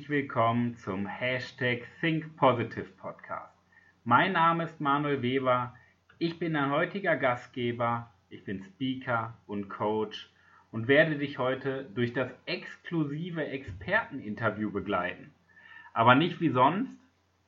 herzlich 0.00 0.22
willkommen 0.22 0.76
zum 0.76 1.06
Hashtag 1.06 1.82
Think 2.00 2.34
Podcast. 2.34 3.54
Mein 4.02 4.32
Name 4.32 4.64
ist 4.64 4.80
Manuel 4.80 5.20
Weber, 5.20 5.74
ich 6.18 6.38
bin 6.38 6.54
dein 6.54 6.70
heutiger 6.70 7.16
Gastgeber, 7.16 8.10
ich 8.30 8.42
bin 8.44 8.62
Speaker 8.62 9.36
und 9.46 9.68
Coach 9.68 10.30
und 10.70 10.88
werde 10.88 11.16
dich 11.18 11.36
heute 11.36 11.86
durch 11.94 12.14
das 12.14 12.30
exklusive 12.46 13.46
Experteninterview 13.46 14.70
begleiten. 14.70 15.34
Aber 15.92 16.14
nicht 16.14 16.40
wie 16.40 16.48
sonst, 16.48 16.98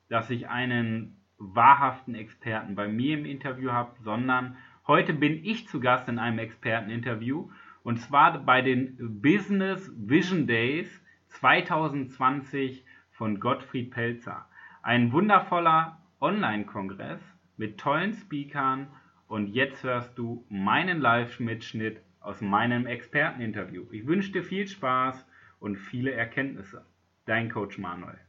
dass 0.09 0.29
ich 0.29 0.47
einen 0.47 1.17
wahrhaften 1.39 2.13
Experten 2.13 2.75
bei 2.75 2.87
mir 2.87 3.17
im 3.17 3.25
Interview 3.25 3.71
habe, 3.71 3.95
sondern 4.03 4.57
heute 4.85 5.13
bin 5.13 5.43
ich 5.43 5.67
zu 5.69 5.79
Gast 5.79 6.07
in 6.07 6.19
einem 6.19 6.37
Experteninterview 6.37 7.49
und 7.81 7.97
zwar 7.97 8.37
bei 8.45 8.61
den 8.61 9.21
Business 9.23 9.91
Vision 9.97 10.45
Days 10.45 11.02
2020 11.43 12.85
von 13.11 13.41
Gottfried 13.41 13.91
Pelzer. 13.91 14.45
Ein 14.81 15.11
wundervoller 15.11 15.97
Online-Kongress 16.21 17.19
mit 17.57 17.77
tollen 17.77 18.13
Speakern 18.13 18.87
und 19.27 19.47
jetzt 19.49 19.83
hörst 19.83 20.17
du 20.17 20.45
meinen 20.47 21.01
Live-Mitschnitt 21.01 21.99
aus 22.21 22.39
meinem 22.39 22.87
Experteninterview. 22.87 23.83
Ich 23.91 24.07
wünsche 24.07 24.31
dir 24.31 24.43
viel 24.45 24.69
Spaß 24.69 25.27
und 25.59 25.75
viele 25.75 26.13
Erkenntnisse. 26.13 26.85
Dein 27.25 27.51
Coach 27.51 27.77
Manuel. 27.77 28.19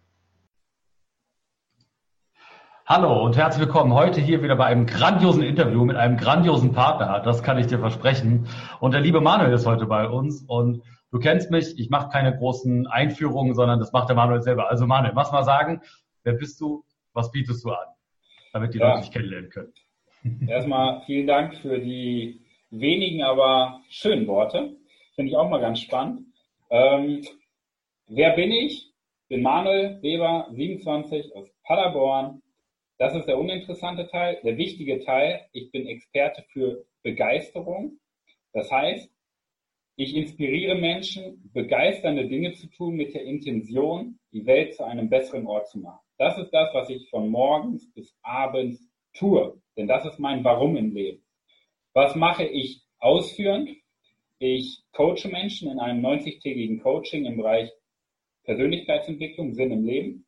Hallo 2.84 3.24
und 3.24 3.36
herzlich 3.36 3.64
willkommen 3.64 3.92
heute 3.92 4.20
hier 4.20 4.42
wieder 4.42 4.56
bei 4.56 4.66
einem 4.66 4.86
grandiosen 4.86 5.44
Interview 5.44 5.84
mit 5.84 5.96
einem 5.96 6.16
grandiosen 6.16 6.72
Partner. 6.72 7.20
Das 7.20 7.44
kann 7.44 7.58
ich 7.58 7.68
dir 7.68 7.78
versprechen. 7.78 8.48
Und 8.80 8.92
der 8.92 9.00
liebe 9.00 9.20
Manuel 9.20 9.52
ist 9.52 9.66
heute 9.66 9.86
bei 9.86 10.08
uns 10.08 10.42
und 10.42 10.82
du 11.14 11.20
kennst 11.20 11.52
mich. 11.52 11.78
Ich 11.78 11.90
mache 11.90 12.08
keine 12.08 12.36
großen 12.36 12.88
Einführungen, 12.88 13.54
sondern 13.54 13.78
das 13.78 13.92
macht 13.92 14.08
der 14.08 14.16
Manuel 14.16 14.42
selber. 14.42 14.68
Also 14.68 14.86
Manuel, 14.86 15.14
mach 15.14 15.30
mal 15.30 15.44
sagen, 15.44 15.80
wer 16.24 16.32
bist 16.32 16.60
du? 16.60 16.84
Was 17.12 17.30
bietest 17.30 17.64
du 17.64 17.70
an? 17.70 17.86
Damit 18.52 18.74
die 18.74 18.78
ja. 18.78 18.88
Leute 18.88 19.02
dich 19.02 19.12
kennenlernen 19.12 19.50
können. 19.50 19.72
Erstmal 20.48 21.02
vielen 21.06 21.28
Dank 21.28 21.54
für 21.54 21.78
die 21.78 22.40
wenigen, 22.70 23.22
aber 23.22 23.80
schönen 23.88 24.26
Worte. 24.26 24.76
Finde 25.14 25.30
ich 25.30 25.36
auch 25.36 25.48
mal 25.48 25.60
ganz 25.60 25.80
spannend. 25.80 26.26
Ähm, 26.70 27.24
wer 28.08 28.34
bin 28.34 28.50
ich? 28.50 28.92
Bin 29.28 29.42
Manuel 29.42 30.02
Weber, 30.02 30.48
27 30.50 31.34
aus 31.36 31.48
Paderborn, 31.62 32.42
das 32.98 33.14
ist 33.14 33.26
der 33.26 33.38
uninteressante 33.38 34.08
Teil. 34.08 34.38
Der 34.44 34.56
wichtige 34.56 34.98
Teil, 34.98 35.46
ich 35.52 35.70
bin 35.70 35.86
Experte 35.86 36.44
für 36.52 36.84
Begeisterung. 37.02 37.98
Das 38.52 38.70
heißt, 38.70 39.13
ich 39.96 40.14
inspiriere 40.14 40.74
Menschen, 40.74 41.50
begeisternde 41.52 42.26
Dinge 42.26 42.54
zu 42.54 42.68
tun 42.68 42.96
mit 42.96 43.14
der 43.14 43.22
Intention, 43.22 44.18
die 44.32 44.44
Welt 44.46 44.74
zu 44.74 44.84
einem 44.84 45.08
besseren 45.08 45.46
Ort 45.46 45.68
zu 45.68 45.78
machen. 45.78 46.00
Das 46.18 46.36
ist 46.38 46.50
das, 46.50 46.72
was 46.74 46.90
ich 46.90 47.08
von 47.10 47.28
morgens 47.28 47.92
bis 47.92 48.16
abends 48.22 48.88
tue. 49.14 49.60
Denn 49.76 49.86
das 49.86 50.04
ist 50.04 50.18
mein 50.18 50.42
Warum 50.44 50.76
im 50.76 50.92
Leben. 50.92 51.24
Was 51.92 52.16
mache 52.16 52.44
ich 52.44 52.82
ausführend? 52.98 53.70
Ich 54.38 54.82
coache 54.92 55.28
Menschen 55.28 55.70
in 55.70 55.78
einem 55.78 56.04
90-tägigen 56.04 56.80
Coaching 56.80 57.24
im 57.24 57.36
Bereich 57.36 57.70
Persönlichkeitsentwicklung, 58.44 59.54
Sinn 59.54 59.70
im 59.70 59.84
Leben. 59.84 60.26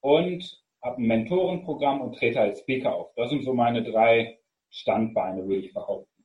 Und 0.00 0.60
habe 0.82 1.00
ein 1.00 1.06
Mentorenprogramm 1.06 2.00
und 2.00 2.16
trete 2.16 2.40
als 2.40 2.60
Speaker 2.60 2.94
auf. 2.94 3.14
Das 3.14 3.30
sind 3.30 3.44
so 3.44 3.54
meine 3.54 3.84
drei 3.84 4.38
Standbeine, 4.70 5.46
würde 5.46 5.66
ich 5.66 5.72
behaupten. 5.72 6.24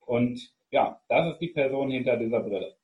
Und 0.00 0.40
ja, 0.74 1.00
das 1.08 1.32
ist 1.32 1.38
die 1.38 1.48
Person 1.48 1.90
hinter 1.90 2.16
dieser 2.16 2.40
Brille. 2.40 2.76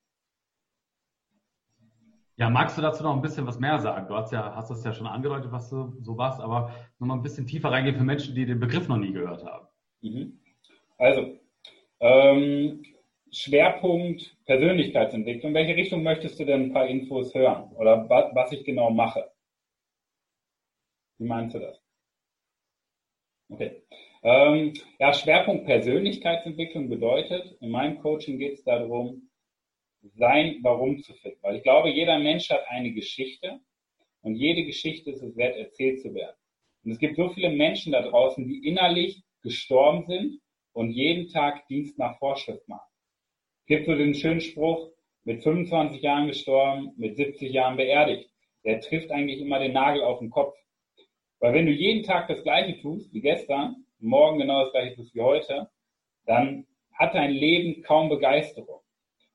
Ja, 2.37 2.49
magst 2.49 2.79
du 2.79 2.83
dazu 2.83 3.03
noch 3.03 3.15
ein 3.15 3.21
bisschen 3.21 3.47
was 3.47 3.59
mehr 3.59 3.79
sagen? 3.81 4.09
Du 4.09 4.15
hast 4.15 4.33
ja, 4.33 4.55
hast 4.55 4.71
das 4.71 4.83
ja 4.85 4.95
schon 4.95 5.07
angedeutet, 5.07 5.53
was 5.53 5.69
du 5.69 5.93
so 6.01 6.17
warst, 6.17 6.41
aber 6.41 6.73
nochmal 6.99 7.19
ein 7.19 7.23
bisschen 7.23 7.47
tiefer 7.47 7.71
reingehen 7.71 7.97
für 7.97 8.05
Menschen, 8.05 8.35
die 8.35 8.47
den 8.47 8.61
Begriff 8.61 8.89
noch 8.89 8.97
nie 8.97 9.13
gehört 9.13 9.45
haben. 9.45 9.67
Mhm. 10.01 10.41
Also, 10.97 11.37
ähm, 11.99 12.83
Schwerpunkt 13.33 14.37
Persönlichkeitsentwicklung. 14.47 15.51
In 15.51 15.55
welche 15.55 15.77
Richtung 15.77 16.03
möchtest 16.03 16.41
du 16.41 16.45
denn 16.45 16.63
ein 16.67 16.73
paar 16.73 16.87
Infos 16.87 17.35
hören? 17.35 17.71
Oder 17.73 18.09
was 18.09 18.53
ich 18.53 18.65
genau 18.65 18.91
mache? 18.91 19.31
Wie 21.19 21.27
meinst 21.27 21.55
du 21.55 21.59
das? 21.59 21.79
Okay. 23.51 23.83
Ähm, 24.23 24.75
ja, 24.99 25.15
Schwerpunkt 25.15 25.65
Persönlichkeitsentwicklung 25.65 26.91
bedeutet, 26.91 27.57
in 27.61 27.71
meinem 27.71 27.99
Coaching 28.01 28.39
geht 28.39 28.55
es 28.55 28.65
darum, 28.65 29.31
sein 30.03 30.59
Warum 30.63 30.99
zu 30.99 31.15
finden. 31.15 31.39
Weil 31.43 31.57
ich 31.57 31.63
glaube, 31.63 31.91
jeder 31.91 32.19
Mensch 32.19 32.51
hat 32.51 32.65
eine 32.69 32.93
Geschichte 32.93 33.61
und 34.23 34.35
jede 34.35 34.65
Geschichte 34.65 35.11
ist 35.11 35.23
es 35.23 35.37
wert, 35.37 35.57
erzählt 35.57 36.01
zu 36.01 36.15
werden. 36.15 36.37
Und 36.85 36.93
es 36.93 36.99
gibt 36.99 37.17
so 37.17 37.31
viele 37.31 37.51
Menschen 37.51 37.93
da 37.93 38.03
draußen, 38.03 38.47
die 38.47 38.67
innerlich 38.67 39.23
gestorben 39.43 40.05
sind 40.07 40.41
und 40.73 40.91
jeden 40.91 41.29
Tag 41.29 41.67
Dienst 41.69 41.99
nach 41.99 42.19
Vorschrift 42.19 42.67
machen. 42.69 42.89
Es 43.61 43.67
gibt 43.67 43.87
so 43.87 43.95
den 43.95 44.15
schönen 44.15 44.41
Spruch, 44.41 44.91
mit 45.25 45.43
25 45.43 46.03
Jahren 46.03 46.27
gestorben, 46.27 46.93
mit 46.97 47.17
70 47.17 47.53
Jahren 47.53 47.77
beerdigt. 47.77 48.31
Der 48.65 48.81
trifft 48.81 49.11
eigentlich 49.11 49.41
immer 49.41 49.59
den 49.59 49.73
Nagel 49.73 50.03
auf 50.03 50.19
den 50.19 50.31
Kopf. 50.31 50.57
Weil 51.39 51.55
wenn 51.55 51.67
du 51.67 51.73
jeden 51.73 52.03
Tag 52.03 52.29
das 52.29 52.43
Gleiche 52.43 52.81
tust 52.81 53.13
wie 53.13 53.21
gestern, 53.21 53.85
morgen 54.01 54.39
genau 54.39 54.63
das 54.63 54.73
Gleiche 54.73 54.97
tust 54.97 55.15
wie 55.15 55.21
heute, 55.21 55.71
dann 56.27 56.67
hat 56.93 57.15
dein 57.15 57.33
Leben 57.33 57.83
kaum 57.83 58.09
Begeisterung. 58.09 58.81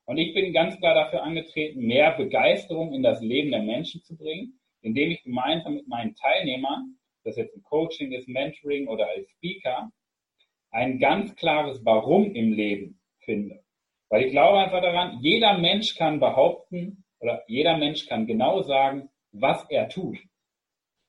Und 0.04 0.18
ich 0.18 0.34
bin 0.34 0.52
ganz 0.52 0.78
klar 0.78 0.94
dafür 0.94 1.22
angetreten, 1.22 1.80
mehr 1.80 2.12
Begeisterung 2.12 2.94
in 2.94 3.02
das 3.02 3.20
Leben 3.20 3.50
der 3.50 3.62
Menschen 3.62 4.02
zu 4.02 4.16
bringen, 4.16 4.60
indem 4.80 5.10
ich 5.10 5.24
gemeinsam 5.24 5.74
mit 5.74 5.88
meinen 5.88 6.14
Teilnehmern, 6.14 6.96
das 7.24 7.36
jetzt 7.36 7.56
ein 7.56 7.62
Coaching 7.64 8.12
ist, 8.12 8.28
Mentoring 8.28 8.86
oder 8.86 9.08
als 9.08 9.28
Speaker, 9.30 9.90
ein 10.70 11.00
ganz 11.00 11.34
klares 11.34 11.84
Warum 11.84 12.32
im 12.34 12.52
Leben 12.52 13.00
finde. 13.18 13.64
Weil 14.08 14.24
ich 14.24 14.30
glaube 14.30 14.60
einfach 14.60 14.80
daran, 14.80 15.18
jeder 15.20 15.58
Mensch 15.58 15.96
kann 15.96 16.20
behaupten 16.20 17.04
oder 17.18 17.42
jeder 17.48 17.76
Mensch 17.76 18.06
kann 18.06 18.26
genau 18.26 18.62
sagen, 18.62 19.08
was 19.32 19.68
er 19.68 19.88
tut. 19.88 20.18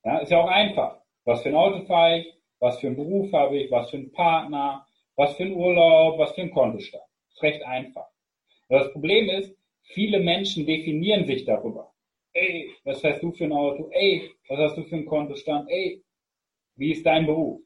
Ja, 0.03 0.17
ist 0.19 0.31
ja 0.31 0.39
auch 0.39 0.49
einfach. 0.49 1.01
Was 1.25 1.43
für 1.43 1.49
ein 1.49 1.55
Auto 1.55 1.85
fahre 1.85 2.19
ich? 2.19 2.36
Was 2.59 2.79
für 2.79 2.87
einen 2.87 2.95
Beruf 2.95 3.31
habe 3.33 3.57
ich? 3.57 3.71
Was 3.71 3.89
für 3.89 3.97
einen 3.97 4.11
Partner? 4.11 4.85
Was 5.15 5.35
für 5.35 5.43
einen 5.43 5.55
Urlaub? 5.55 6.17
Was 6.17 6.33
für 6.33 6.41
einen 6.41 6.51
Kontostand? 6.51 7.03
Ist 7.29 7.43
recht 7.43 7.63
einfach. 7.63 8.07
Aber 8.69 8.79
das 8.79 8.91
Problem 8.91 9.29
ist, 9.29 9.55
viele 9.83 10.19
Menschen 10.19 10.65
definieren 10.65 11.25
sich 11.25 11.45
darüber. 11.45 11.93
Ey, 12.33 12.69
was 12.83 13.01
fährst 13.01 13.23
du 13.23 13.31
für 13.31 13.45
ein 13.45 13.53
Auto? 13.53 13.89
Ey, 13.91 14.29
was 14.47 14.59
hast 14.59 14.77
du 14.77 14.83
für 14.83 14.95
einen 14.95 15.05
Kontostand? 15.05 15.69
Ey, 15.69 16.03
wie 16.75 16.91
ist 16.91 17.05
dein 17.05 17.25
Beruf? 17.25 17.61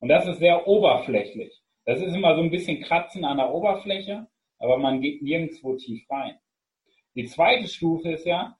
Und 0.00 0.08
das 0.08 0.26
ist 0.26 0.38
sehr 0.38 0.66
oberflächlich. 0.66 1.60
Das 1.84 2.00
ist 2.00 2.14
immer 2.14 2.34
so 2.34 2.42
ein 2.42 2.50
bisschen 2.50 2.80
Kratzen 2.80 3.24
an 3.24 3.36
der 3.36 3.52
Oberfläche, 3.52 4.26
aber 4.58 4.78
man 4.78 5.00
geht 5.00 5.22
nirgendwo 5.22 5.76
tief 5.76 6.08
rein. 6.10 6.36
Die 7.14 7.24
zweite 7.24 7.66
Stufe 7.68 8.12
ist 8.12 8.26
ja, 8.26 8.56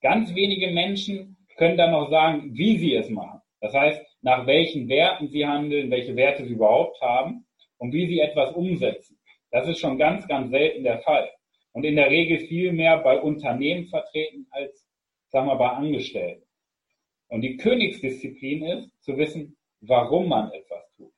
ganz 0.00 0.34
wenige 0.34 0.70
Menschen 0.70 1.36
können 1.56 1.76
dann 1.76 1.92
noch 1.92 2.10
sagen, 2.10 2.50
wie 2.54 2.76
sie 2.78 2.94
es 2.94 3.08
machen. 3.08 3.40
Das 3.60 3.72
heißt, 3.72 4.00
nach 4.22 4.46
welchen 4.46 4.88
Werten 4.88 5.28
sie 5.28 5.46
handeln, 5.46 5.90
welche 5.90 6.16
Werte 6.16 6.44
sie 6.44 6.54
überhaupt 6.54 7.00
haben 7.00 7.44
und 7.78 7.92
wie 7.92 8.06
sie 8.06 8.20
etwas 8.20 8.54
umsetzen. 8.54 9.18
Das 9.50 9.68
ist 9.68 9.80
schon 9.80 9.98
ganz, 9.98 10.26
ganz 10.28 10.50
selten 10.50 10.84
der 10.84 11.00
Fall. 11.00 11.30
Und 11.72 11.84
in 11.84 11.96
der 11.96 12.10
Regel 12.10 12.38
viel 12.38 12.72
mehr 12.72 12.98
bei 12.98 13.20
Unternehmen 13.20 13.86
vertreten 13.86 14.46
als, 14.50 14.86
sagen 15.28 15.48
wir, 15.48 15.56
bei 15.56 15.68
Angestellten. 15.68 16.44
Und 17.28 17.40
die 17.42 17.56
Königsdisziplin 17.56 18.62
ist, 18.64 19.02
zu 19.02 19.16
wissen, 19.16 19.56
warum 19.80 20.28
man 20.28 20.52
etwas 20.52 20.90
tut. 20.96 21.12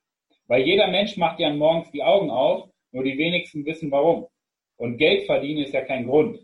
Weil 0.46 0.62
jeder 0.62 0.88
Mensch 0.88 1.16
macht 1.16 1.40
ja 1.40 1.52
morgens 1.52 1.90
die 1.90 2.02
Augen 2.02 2.30
auf, 2.30 2.70
nur 2.92 3.04
die 3.04 3.18
wenigsten 3.18 3.66
wissen 3.66 3.90
warum. 3.90 4.28
Und 4.76 4.98
Geld 4.98 5.26
verdienen 5.26 5.64
ist 5.64 5.74
ja 5.74 5.82
kein 5.82 6.06
Grund. 6.06 6.38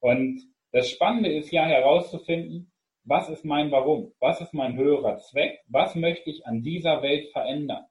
Und 0.00 0.42
das 0.72 0.90
Spannende 0.90 1.32
ist 1.32 1.50
ja 1.52 1.66
herauszufinden, 1.66 2.72
was 3.06 3.28
ist 3.30 3.44
mein 3.44 3.70
Warum? 3.70 4.12
Was 4.18 4.40
ist 4.40 4.52
mein 4.52 4.76
höherer 4.76 5.16
Zweck? 5.18 5.60
Was 5.68 5.94
möchte 5.94 6.28
ich 6.28 6.44
an 6.44 6.62
dieser 6.62 7.02
Welt 7.02 7.30
verändern? 7.30 7.84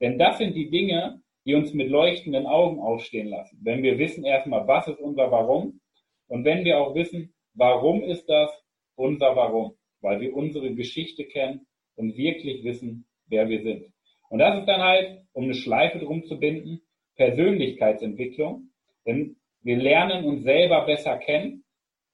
Denn 0.00 0.18
das 0.18 0.38
sind 0.38 0.54
die 0.54 0.68
Dinge, 0.68 1.22
die 1.46 1.54
uns 1.54 1.72
mit 1.72 1.88
leuchtenden 1.88 2.46
Augen 2.46 2.78
aufstehen 2.78 3.28
lassen. 3.28 3.58
Wenn 3.62 3.82
wir 3.82 3.98
wissen 3.98 4.24
erstmal, 4.24 4.68
was 4.68 4.86
ist 4.86 5.00
unser 5.00 5.30
Warum? 5.30 5.80
Und 6.28 6.44
wenn 6.44 6.64
wir 6.64 6.78
auch 6.78 6.94
wissen, 6.94 7.34
warum 7.54 8.02
ist 8.02 8.26
das 8.28 8.50
unser 8.94 9.34
Warum? 9.34 9.74
Weil 10.02 10.20
wir 10.20 10.36
unsere 10.36 10.74
Geschichte 10.74 11.24
kennen 11.24 11.66
und 11.96 12.16
wirklich 12.18 12.62
wissen, 12.62 13.08
wer 13.26 13.48
wir 13.48 13.62
sind. 13.62 13.86
Und 14.28 14.40
das 14.40 14.58
ist 14.58 14.66
dann 14.66 14.82
halt, 14.82 15.22
um 15.32 15.44
eine 15.44 15.54
Schleife 15.54 15.98
drum 15.98 16.24
zu 16.24 16.38
binden, 16.38 16.82
Persönlichkeitsentwicklung. 17.16 18.68
Denn 19.06 19.36
wir 19.62 19.78
lernen 19.78 20.26
uns 20.26 20.42
selber 20.42 20.84
besser 20.84 21.16
kennen 21.16 21.64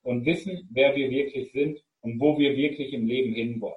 und 0.03 0.25
wissen, 0.25 0.69
wer 0.71 0.95
wir 0.95 1.11
wirklich 1.11 1.51
sind 1.51 1.84
und 2.05 2.21
wo 2.21 2.39
wir 2.39 2.57
wirklich 2.57 2.93
im 2.93 3.07
Leben 3.07 3.35
hinwollen. 3.35 3.75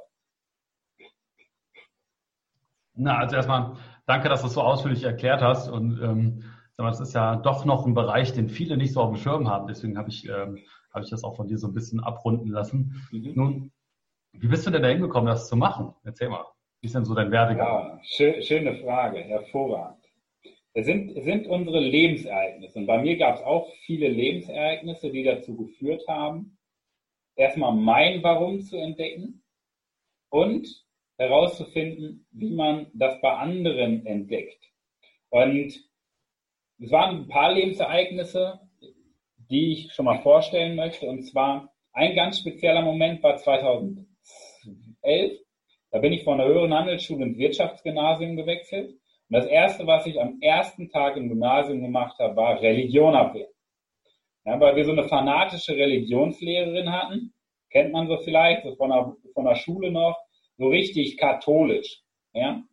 Na, 2.94 3.19
also 3.19 3.35
erstmal 3.35 3.77
danke, 4.06 4.27
dass 4.27 4.41
du 4.41 4.47
es 4.47 4.53
so 4.53 4.62
ausführlich 4.62 5.03
erklärt 5.03 5.41
hast 5.41 5.69
und 5.69 6.00
ähm, 6.01 6.44
das 6.77 7.00
ist 7.00 7.13
ja 7.13 7.38
doch 7.38 7.65
noch 7.65 7.85
ein 7.85 7.94
Bereich, 7.94 8.33
den 8.33 8.50
viele 8.50 8.77
nicht 8.77 8.94
so 8.94 9.01
auf 9.01 9.12
dem 9.12 9.18
Schirm 9.18 9.47
haben. 9.47 9.68
Deswegen 9.68 9.97
habe 9.97 10.09
ich, 10.09 10.27
ähm, 10.27 10.59
habe 10.94 11.03
ich 11.03 11.09
das 11.09 11.24
auch 11.24 11.35
von 11.35 11.47
dir 11.47 11.57
so 11.57 11.68
ein 11.68 11.74
bisschen 11.74 12.00
abrunden 12.00 12.50
lassen. 12.50 13.01
Mhm. 13.12 13.31
Nun, 13.35 13.71
wie 14.33 14.47
bist 14.47 14.68
du 14.68 14.71
denn 14.71 14.83
da 14.83 14.89
hingekommen, 14.89 15.27
das 15.27 15.47
zu 15.47 15.56
machen? 15.56 15.94
Erzähl 16.03 16.29
mal. 16.29 16.45
Wie 16.81 16.88
ist 16.88 16.94
denn 16.94 17.06
so 17.06 17.15
dein 17.15 17.31
Werdegang? 17.31 17.65
Ja, 17.65 18.00
schön, 18.03 18.41
schöne 18.44 18.75
Frage, 18.75 19.19
hervorragend. 19.19 20.03
Es 20.74 20.85
sind, 20.85 21.18
es 21.18 21.24
sind 21.24 21.47
unsere 21.47 21.79
Lebensereignisse. 21.79 22.77
Und 22.77 22.85
bei 22.85 23.01
mir 23.01 23.18
gab 23.18 23.38
es 23.38 23.41
auch 23.41 23.68
viele 23.85 24.09
Lebensereignisse, 24.09 25.09
die 25.09 25.24
dazu 25.24 25.56
geführt 25.56 26.03
haben, 26.07 26.56
erstmal 27.38 27.74
mein 27.74 28.22
Warum 28.24 28.60
zu 28.62 28.78
entdecken 28.78 29.44
und 30.30 30.68
herauszufinden, 31.18 32.28
wie 32.31 32.51
man 32.51 32.88
das 32.94 33.19
bei 33.22 33.31
anderen 33.31 34.06
entdeckt. 34.06 34.62
Und 35.30 35.74
es 36.80 36.92
waren 36.92 37.22
ein 37.22 37.28
paar 37.28 37.54
Lebensereignisse, 37.54 38.60
die 39.50 39.72
ich 39.74 39.94
schon 39.94 40.06
mal 40.06 40.22
vorstellen 40.22 40.75
möchte. 40.75 41.07
Und 41.07 41.24
zwar 41.24 41.74
ein 41.94 42.16
ganz 42.16 42.39
spezieller 42.39 42.81
Moment 42.81 43.24
war 43.24 43.38
2011. 43.38 44.06
Da 45.89 46.00
bin 46.00 46.13
ich 46.13 46.24
von 46.24 46.38
der 46.38 46.48
Höheren 46.48 46.74
Handelsschule 46.74 47.25
ins 47.25 47.38
Wirtschaftsgymnasium 47.38 48.36
gewechselt. 48.36 48.92
Und 48.92 49.34
das 49.34 49.45
Erste, 49.45 49.88
was 49.88 50.06
ich 50.06 50.22
am 50.22 50.39
ersten 50.42 50.89
Tag 50.89 51.18
im 51.18 51.30
Gymnasium 51.30 51.81
gemacht 51.81 52.19
habe, 52.19 52.36
war 52.36 52.62
Religion 52.62 53.16
abwehren. 53.16 53.51
Ja, 54.48 54.58
weil 54.62 54.78
wir 54.78 54.86
so 54.86 54.94
eine 54.94 55.10
fanatische 55.10 55.76
Religionslehrerin 55.76 56.90
hatten, 56.90 57.34
kennt 57.70 57.92
man 57.92 58.08
so 58.08 58.16
vielleicht, 58.20 58.64
so 58.64 58.76
von 58.78 58.90
der, 58.92 59.14
von 59.34 59.44
der 59.44 59.56
Schule 59.56 59.92
noch, 59.92 60.18
so 60.58 60.70
richtig 60.70 61.18
katholisch. 61.18 62.02
Ja? 62.32 62.64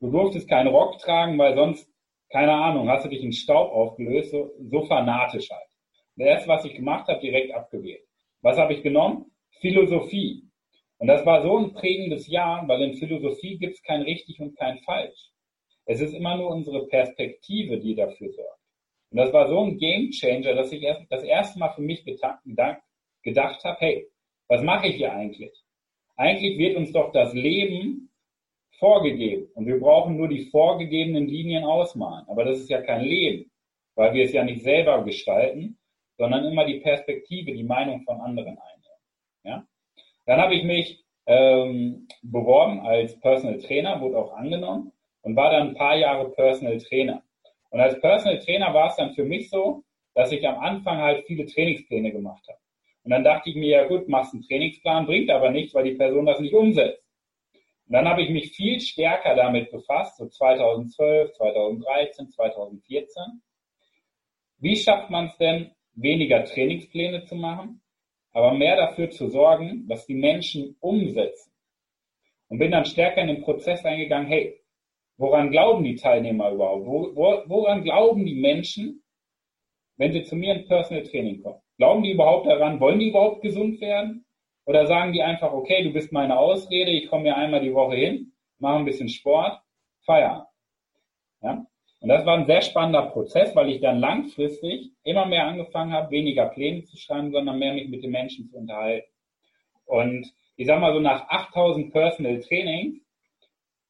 Du 0.00 0.10
durftest 0.10 0.50
keinen 0.50 0.66
Rock 0.66 0.98
tragen, 0.98 1.38
weil 1.38 1.54
sonst, 1.54 1.90
keine 2.28 2.52
Ahnung, 2.52 2.90
hast 2.90 3.06
du 3.06 3.08
dich 3.08 3.22
in 3.22 3.32
Staub 3.32 3.72
aufgelöst, 3.72 4.32
so, 4.32 4.50
so 4.70 4.82
fanatisch 4.82 5.48
halt. 5.50 5.66
Das 6.16 6.26
erste, 6.26 6.48
was 6.48 6.64
ich 6.66 6.74
gemacht 6.74 7.08
habe, 7.08 7.20
direkt 7.20 7.54
abgewählt. 7.54 8.04
Was 8.42 8.58
habe 8.58 8.74
ich 8.74 8.82
genommen? 8.82 9.32
Philosophie. 9.62 10.42
Und 10.98 11.06
das 11.06 11.24
war 11.24 11.40
so 11.40 11.56
ein 11.56 11.72
prägendes 11.72 12.28
Jahr, 12.28 12.68
weil 12.68 12.82
in 12.82 12.98
Philosophie 12.98 13.56
gibt 13.56 13.76
es 13.76 13.82
kein 13.82 14.02
richtig 14.02 14.40
und 14.40 14.58
kein 14.58 14.76
falsch. 14.80 15.30
Es 15.86 16.02
ist 16.02 16.12
immer 16.12 16.36
nur 16.36 16.50
unsere 16.50 16.86
Perspektive, 16.86 17.78
die 17.78 17.94
dafür 17.94 18.30
sorgt. 18.30 18.63
Und 19.14 19.18
das 19.18 19.32
war 19.32 19.48
so 19.48 19.60
ein 19.60 19.78
Game 19.78 20.10
Changer, 20.10 20.56
dass 20.56 20.72
ich 20.72 20.82
erst 20.82 21.06
das 21.08 21.22
erste 21.22 21.60
Mal 21.60 21.68
für 21.68 21.82
mich 21.82 22.04
gedacht, 22.04 22.40
gedacht 23.22 23.62
habe, 23.62 23.76
hey, 23.78 24.08
was 24.48 24.60
mache 24.60 24.88
ich 24.88 24.96
hier 24.96 25.12
eigentlich? 25.12 25.52
Eigentlich 26.16 26.58
wird 26.58 26.76
uns 26.76 26.90
doch 26.90 27.12
das 27.12 27.32
Leben 27.32 28.10
vorgegeben 28.80 29.46
und 29.54 29.66
wir 29.66 29.78
brauchen 29.78 30.16
nur 30.16 30.26
die 30.26 30.46
vorgegebenen 30.46 31.28
Linien 31.28 31.62
ausmalen. 31.62 32.26
Aber 32.26 32.44
das 32.44 32.58
ist 32.58 32.70
ja 32.70 32.82
kein 32.82 33.02
Leben, 33.02 33.52
weil 33.94 34.14
wir 34.14 34.24
es 34.24 34.32
ja 34.32 34.42
nicht 34.42 34.64
selber 34.64 35.04
gestalten, 35.04 35.78
sondern 36.18 36.44
immer 36.46 36.64
die 36.64 36.80
Perspektive, 36.80 37.52
die 37.52 37.62
Meinung 37.62 38.02
von 38.02 38.20
anderen 38.20 38.58
einnehmen. 38.58 39.00
Ja? 39.44 39.66
Dann 40.26 40.40
habe 40.40 40.56
ich 40.56 40.64
mich 40.64 41.04
ähm, 41.26 42.08
beworben 42.20 42.80
als 42.80 43.20
Personal 43.20 43.60
Trainer, 43.60 44.00
wurde 44.00 44.18
auch 44.18 44.32
angenommen 44.32 44.90
und 45.22 45.36
war 45.36 45.52
dann 45.52 45.68
ein 45.68 45.74
paar 45.76 45.96
Jahre 45.96 46.30
Personal 46.30 46.78
Trainer. 46.78 47.22
Und 47.74 47.80
als 47.80 48.00
Personal 48.00 48.38
Trainer 48.38 48.72
war 48.72 48.90
es 48.90 48.94
dann 48.94 49.14
für 49.14 49.24
mich 49.24 49.50
so, 49.50 49.82
dass 50.14 50.30
ich 50.30 50.46
am 50.46 50.60
Anfang 50.60 50.98
halt 50.98 51.26
viele 51.26 51.44
Trainingspläne 51.44 52.12
gemacht 52.12 52.46
habe. 52.46 52.60
Und 53.02 53.10
dann 53.10 53.24
dachte 53.24 53.50
ich 53.50 53.56
mir, 53.56 53.68
ja 53.68 53.88
gut, 53.88 54.08
machst 54.08 54.32
einen 54.32 54.44
Trainingsplan, 54.44 55.06
bringt 55.06 55.28
aber 55.28 55.50
nichts, 55.50 55.74
weil 55.74 55.82
die 55.82 55.96
Person 55.96 56.24
das 56.24 56.38
nicht 56.38 56.54
umsetzt. 56.54 57.02
Und 57.88 57.94
dann 57.94 58.06
habe 58.06 58.22
ich 58.22 58.30
mich 58.30 58.52
viel 58.52 58.78
stärker 58.78 59.34
damit 59.34 59.72
befasst, 59.72 60.18
so 60.18 60.28
2012, 60.28 61.32
2013, 61.32 62.30
2014. 62.30 63.42
Wie 64.58 64.76
schafft 64.76 65.10
man 65.10 65.26
es 65.26 65.36
denn, 65.38 65.72
weniger 65.94 66.44
Trainingspläne 66.44 67.24
zu 67.24 67.34
machen, 67.34 67.82
aber 68.30 68.52
mehr 68.52 68.76
dafür 68.76 69.10
zu 69.10 69.26
sorgen, 69.30 69.88
dass 69.88 70.06
die 70.06 70.14
Menschen 70.14 70.76
umsetzen? 70.78 71.50
Und 72.46 72.58
bin 72.58 72.70
dann 72.70 72.84
stärker 72.84 73.22
in 73.22 73.26
den 73.26 73.42
Prozess 73.42 73.84
eingegangen, 73.84 74.28
hey, 74.28 74.60
woran 75.16 75.50
glauben 75.50 75.84
die 75.84 75.96
Teilnehmer 75.96 76.50
überhaupt? 76.50 76.86
woran 76.86 77.84
glauben 77.84 78.24
die 78.24 78.34
Menschen, 78.34 79.02
wenn 79.96 80.12
sie 80.12 80.22
zu 80.22 80.36
mir 80.36 80.54
in 80.54 80.66
Personal 80.66 81.04
Training 81.04 81.42
kommen? 81.42 81.60
Glauben 81.76 82.02
die 82.02 82.12
überhaupt 82.12 82.46
daran? 82.46 82.80
Wollen 82.80 83.00
die 83.00 83.08
überhaupt 83.08 83.42
gesund 83.42 83.80
werden? 83.80 84.24
Oder 84.66 84.86
sagen 84.86 85.12
die 85.12 85.22
einfach, 85.22 85.52
okay, 85.52 85.82
du 85.82 85.92
bist 85.92 86.12
meine 86.12 86.38
Ausrede, 86.38 86.90
ich 86.90 87.08
komme 87.08 87.24
hier 87.24 87.36
einmal 87.36 87.60
die 87.60 87.74
Woche 87.74 87.96
hin, 87.96 88.32
mache 88.58 88.78
ein 88.78 88.84
bisschen 88.84 89.08
Sport, 89.08 89.60
Feierabend. 90.06 90.48
Ja? 91.42 91.66
Und 92.00 92.08
das 92.08 92.24
war 92.24 92.38
ein 92.38 92.46
sehr 92.46 92.62
spannender 92.62 93.06
Prozess, 93.06 93.54
weil 93.54 93.70
ich 93.70 93.80
dann 93.80 93.98
langfristig 93.98 94.92
immer 95.04 95.26
mehr 95.26 95.46
angefangen 95.46 95.92
habe, 95.92 96.10
weniger 96.10 96.46
Pläne 96.46 96.84
zu 96.84 96.96
schreiben, 96.96 97.30
sondern 97.30 97.58
mehr 97.58 97.74
mich 97.74 97.88
mit 97.88 98.02
den 98.02 98.10
Menschen 98.10 98.46
zu 98.46 98.56
unterhalten. 98.56 99.08
Und 99.86 100.32
ich 100.56 100.66
sag 100.66 100.80
mal 100.80 100.92
so 100.94 101.00
nach 101.00 101.28
8000 101.28 101.92
Personal 101.92 102.40
Trainings 102.40 103.03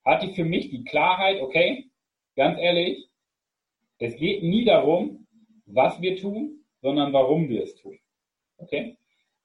hatte 0.04 0.28
für 0.34 0.44
mich 0.44 0.70
die 0.70 0.84
Klarheit, 0.84 1.40
okay, 1.40 1.90
ganz 2.36 2.58
ehrlich, 2.58 3.08
es 3.98 4.16
geht 4.16 4.42
nie 4.42 4.64
darum, 4.64 5.26
was 5.66 6.00
wir 6.00 6.16
tun, 6.16 6.64
sondern 6.82 7.12
warum 7.12 7.48
wir 7.48 7.62
es 7.62 7.74
tun. 7.76 7.98
Okay? 8.58 8.96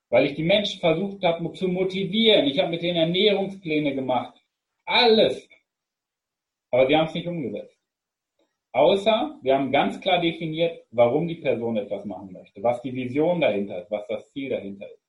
Weil 0.09 0.25
ich 0.25 0.35
die 0.35 0.43
Menschen 0.43 0.79
versucht 0.79 1.23
habe 1.23 1.51
zu 1.53 1.67
motivieren. 1.67 2.47
Ich 2.47 2.59
habe 2.59 2.71
mit 2.71 2.81
denen 2.81 2.97
Ernährungspläne 2.97 3.95
gemacht. 3.95 4.35
Alles. 4.85 5.47
Aber 6.71 6.87
sie 6.87 6.95
haben 6.95 7.07
es 7.07 7.13
nicht 7.13 7.27
umgesetzt. 7.27 7.77
Außer 8.71 9.39
wir 9.41 9.55
haben 9.55 9.71
ganz 9.71 9.99
klar 9.99 10.21
definiert, 10.21 10.85
warum 10.91 11.27
die 11.27 11.35
Person 11.35 11.77
etwas 11.77 12.05
machen 12.05 12.31
möchte, 12.31 12.61
was 12.61 12.81
die 12.81 12.93
Vision 12.93 13.41
dahinter 13.41 13.81
ist, 13.81 13.89
was 13.89 14.05
das 14.07 14.31
Ziel 14.31 14.49
dahinter 14.49 14.85
ist. 14.91 15.03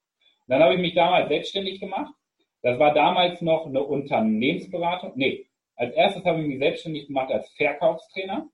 Und 0.47 0.55
dann 0.55 0.63
habe 0.63 0.75
ich 0.75 0.81
mich 0.81 0.95
damals 0.95 1.29
selbstständig 1.29 1.81
gemacht. 1.81 2.15
Das 2.63 2.79
war 2.79 2.93
damals 2.93 3.41
noch 3.41 3.67
eine 3.67 3.83
Unternehmensberatung. 3.83 5.13
Nee, 5.15 5.47
als 5.77 5.95
erstes 5.95 6.25
habe 6.25 6.43
ich 6.43 6.47
mich 6.47 6.59
selbstständig 6.59 7.07
gemacht 7.07 7.33
als 7.33 7.51
Verkaufstrainer. 7.53 8.49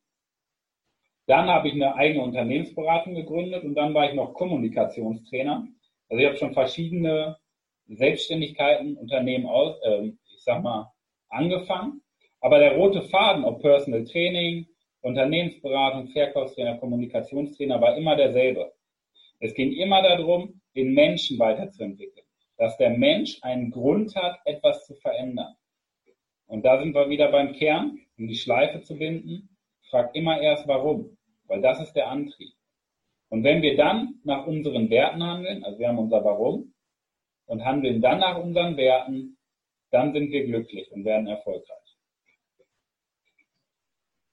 Dann 1.27 1.49
habe 1.49 1.69
ich 1.69 1.75
eine 1.75 1.95
eigene 1.97 2.23
Unternehmensberatung 2.23 3.15
gegründet 3.15 3.65
und 3.65 3.75
dann 3.75 3.95
war 3.95 4.09
ich 4.09 4.15
noch 4.15 4.33
Kommunikationstrainer. 4.35 5.67
Also 6.09 6.21
ich 6.23 6.27
habe 6.27 6.37
schon 6.37 6.53
verschiedene 6.53 7.37
Selbstständigkeiten, 7.89 8.97
Unternehmen 8.97 9.47
aus, 9.47 9.77
äh, 9.83 10.07
ich 10.07 10.43
sag 10.45 10.63
mal, 10.63 10.93
angefangen. 11.29 12.03
Aber 12.41 12.61
der 12.61 12.77
rote 12.77 13.03
Faden, 13.03 13.45
ob 13.45 13.61
Personal 13.61 14.05
Training, 14.05 14.67
Unternehmensberatung, 15.01 16.09
Verkaufstrainer, 16.09 16.79
Kommunikationstrainer, 16.79 17.81
war 17.81 17.97
immer 17.97 18.15
derselbe. 18.15 18.73
Es 19.41 19.53
ging 19.55 19.73
immer 19.73 20.03
darum, 20.03 20.61
den 20.75 20.95
Menschen 20.95 21.39
weiterzuentwickeln. 21.39 22.26
Dass 22.59 22.77
der 22.79 22.91
Mensch 22.91 23.39
einen 23.43 23.71
Grund 23.71 24.15
hat, 24.17 24.41
etwas 24.45 24.87
zu 24.87 24.95
verändern. 24.95 25.55
Und 26.47 26.65
da 26.65 26.81
sind 26.81 26.95
wir 26.95 27.09
wieder 27.09 27.31
beim 27.31 27.53
Kern, 27.53 27.99
um 28.19 28.29
die 28.29 28.37
Schleife 28.37 28.81
zu 28.83 28.97
binden. 28.97 29.57
Frag 29.91 30.15
immer 30.15 30.41
erst 30.41 30.67
warum 30.67 31.17
weil 31.49 31.61
das 31.61 31.81
ist 31.81 31.93
der 31.95 32.09
Antrieb. 32.09 32.53
Und 33.29 33.45
wenn 33.45 33.63
wir 33.63 33.77
dann 33.77 34.21
nach 34.25 34.47
unseren 34.47 34.89
Werten 34.91 35.23
handeln, 35.23 35.65
also 35.65 35.79
wir 35.79 35.89
haben 35.89 35.99
unser 35.99 36.25
Warum 36.25 36.73
und 37.47 37.65
handeln 37.65 38.01
dann 38.01 38.21
nach 38.21 38.39
unseren 38.39 38.77
Werten, 38.77 39.37
dann 39.91 40.13
sind 40.13 40.31
wir 40.31 40.47
glücklich 40.47 40.91
und 40.93 41.05
werden 41.05 41.27
erfolgreich. 41.27 41.77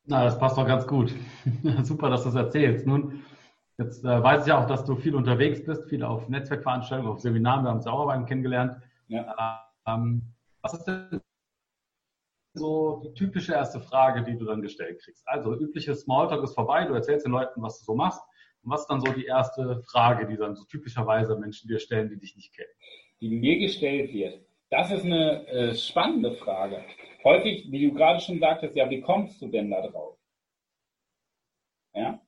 Na, 0.05 0.25
das 0.25 0.37
passt 0.37 0.57
doch 0.57 0.67
ganz 0.67 0.85
gut. 0.85 1.13
Super, 1.83 2.09
dass 2.09 2.23
du 2.23 2.29
es 2.29 2.35
erzählst. 2.35 2.85
Nun, 2.85 3.23
jetzt 3.77 4.03
äh, 4.03 4.23
weiß 4.23 4.47
ich 4.47 4.53
auch, 4.53 4.67
dass 4.67 4.85
du 4.85 4.95
viel 4.95 5.15
unterwegs 5.15 5.63
bist, 5.63 5.89
viel 5.89 6.03
auf 6.03 6.29
Netzwerkveranstaltungen, 6.29 7.11
auf 7.11 7.19
Seminaren. 7.19 7.63
Wir 7.63 7.69
haben 7.69 7.77
uns 7.77 7.87
auch 7.87 8.05
beim 8.05 8.25
kennengelernt. 8.25 8.81
Ja. 9.07 9.67
Ähm, 9.85 10.33
was 10.61 10.73
ist 10.73 10.85
denn 10.85 11.21
so 12.53 13.01
die 13.03 13.13
typische 13.13 13.53
erste 13.53 13.79
Frage, 13.79 14.23
die 14.23 14.37
du 14.37 14.45
dann 14.45 14.61
gestellt 14.61 15.01
kriegst. 15.01 15.27
Also 15.27 15.55
übliches 15.55 16.01
Smalltalk 16.01 16.43
ist 16.43 16.53
vorbei, 16.53 16.85
du 16.85 16.93
erzählst 16.93 17.25
den 17.25 17.31
Leuten, 17.31 17.61
was 17.61 17.79
du 17.79 17.85
so 17.85 17.95
machst. 17.95 18.21
Und 18.63 18.71
was 18.71 18.81
ist 18.81 18.87
dann 18.87 19.01
so 19.01 19.11
die 19.11 19.25
erste 19.25 19.81
Frage, 19.81 20.27
die 20.27 20.37
dann 20.37 20.55
so 20.55 20.63
typischerweise 20.65 21.35
Menschen 21.37 21.67
dir 21.67 21.79
stellen, 21.79 22.09
die 22.09 22.19
dich 22.19 22.35
nicht 22.35 22.53
kennen? 22.55 22.69
Die 23.19 23.29
mir 23.29 23.59
gestellt 23.59 24.13
wird. 24.13 24.45
Das 24.69 24.91
ist 24.91 25.03
eine 25.03 25.47
äh, 25.47 25.75
spannende 25.75 26.35
Frage. 26.35 26.83
Häufig, 27.23 27.71
wie 27.71 27.87
du 27.87 27.93
gerade 27.93 28.19
schon 28.19 28.39
sagtest, 28.39 28.75
ja, 28.75 28.89
wie 28.89 29.01
kommst 29.01 29.41
du 29.41 29.47
denn 29.47 29.69
da 29.69 29.85
drauf? 29.85 30.17
Ja? 31.93 32.19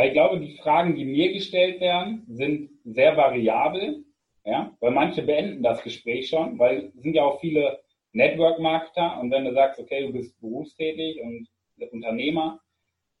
Weil 0.00 0.08
ich 0.08 0.14
glaube, 0.14 0.40
die 0.40 0.56
Fragen, 0.56 0.94
die 0.94 1.04
mir 1.04 1.30
gestellt 1.30 1.78
werden, 1.78 2.24
sind 2.26 2.70
sehr 2.84 3.18
variabel. 3.18 4.02
Ja? 4.46 4.74
Weil 4.80 4.92
manche 4.92 5.20
beenden 5.20 5.62
das 5.62 5.82
Gespräch 5.82 6.30
schon, 6.30 6.58
weil 6.58 6.86
es 6.96 7.02
sind 7.02 7.12
ja 7.12 7.22
auch 7.22 7.38
viele 7.38 7.82
Network-Marketer 8.12 9.20
und 9.20 9.30
wenn 9.30 9.44
du 9.44 9.52
sagst, 9.52 9.78
okay, 9.78 10.06
du 10.06 10.14
bist 10.14 10.40
berufstätig 10.40 11.20
und 11.20 11.46
Unternehmer, 11.92 12.62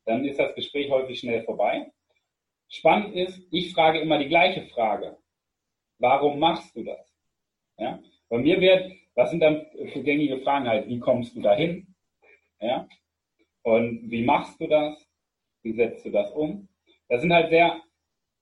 dann 0.06 0.24
ist 0.24 0.38
das 0.38 0.54
Gespräch 0.54 0.90
häufig 0.90 1.20
schnell 1.20 1.42
vorbei. 1.42 1.92
Spannend 2.70 3.14
ist, 3.14 3.46
ich 3.50 3.74
frage 3.74 4.00
immer 4.00 4.18
die 4.18 4.28
gleiche 4.28 4.62
Frage. 4.68 5.18
Warum 5.98 6.38
machst 6.38 6.74
du 6.74 6.82
das? 6.82 7.14
Ja? 7.76 8.02
Bei 8.30 8.38
mir 8.38 8.58
wird, 8.58 8.90
was 9.16 9.28
sind 9.28 9.40
dann 9.40 9.66
für 9.92 10.02
gängige 10.02 10.38
Fragen 10.38 10.66
halt, 10.66 10.88
wie 10.88 10.98
kommst 10.98 11.36
du 11.36 11.42
dahin? 11.42 11.94
Ja? 12.58 12.88
Und 13.64 14.10
wie 14.10 14.22
machst 14.24 14.58
du 14.58 14.66
das? 14.66 15.06
Wie 15.62 15.74
setzt 15.74 16.06
du 16.06 16.10
das 16.10 16.30
um? 16.30 16.69
Das 17.10 17.20
sind 17.20 17.32
halt 17.32 17.50
sehr, 17.50 17.82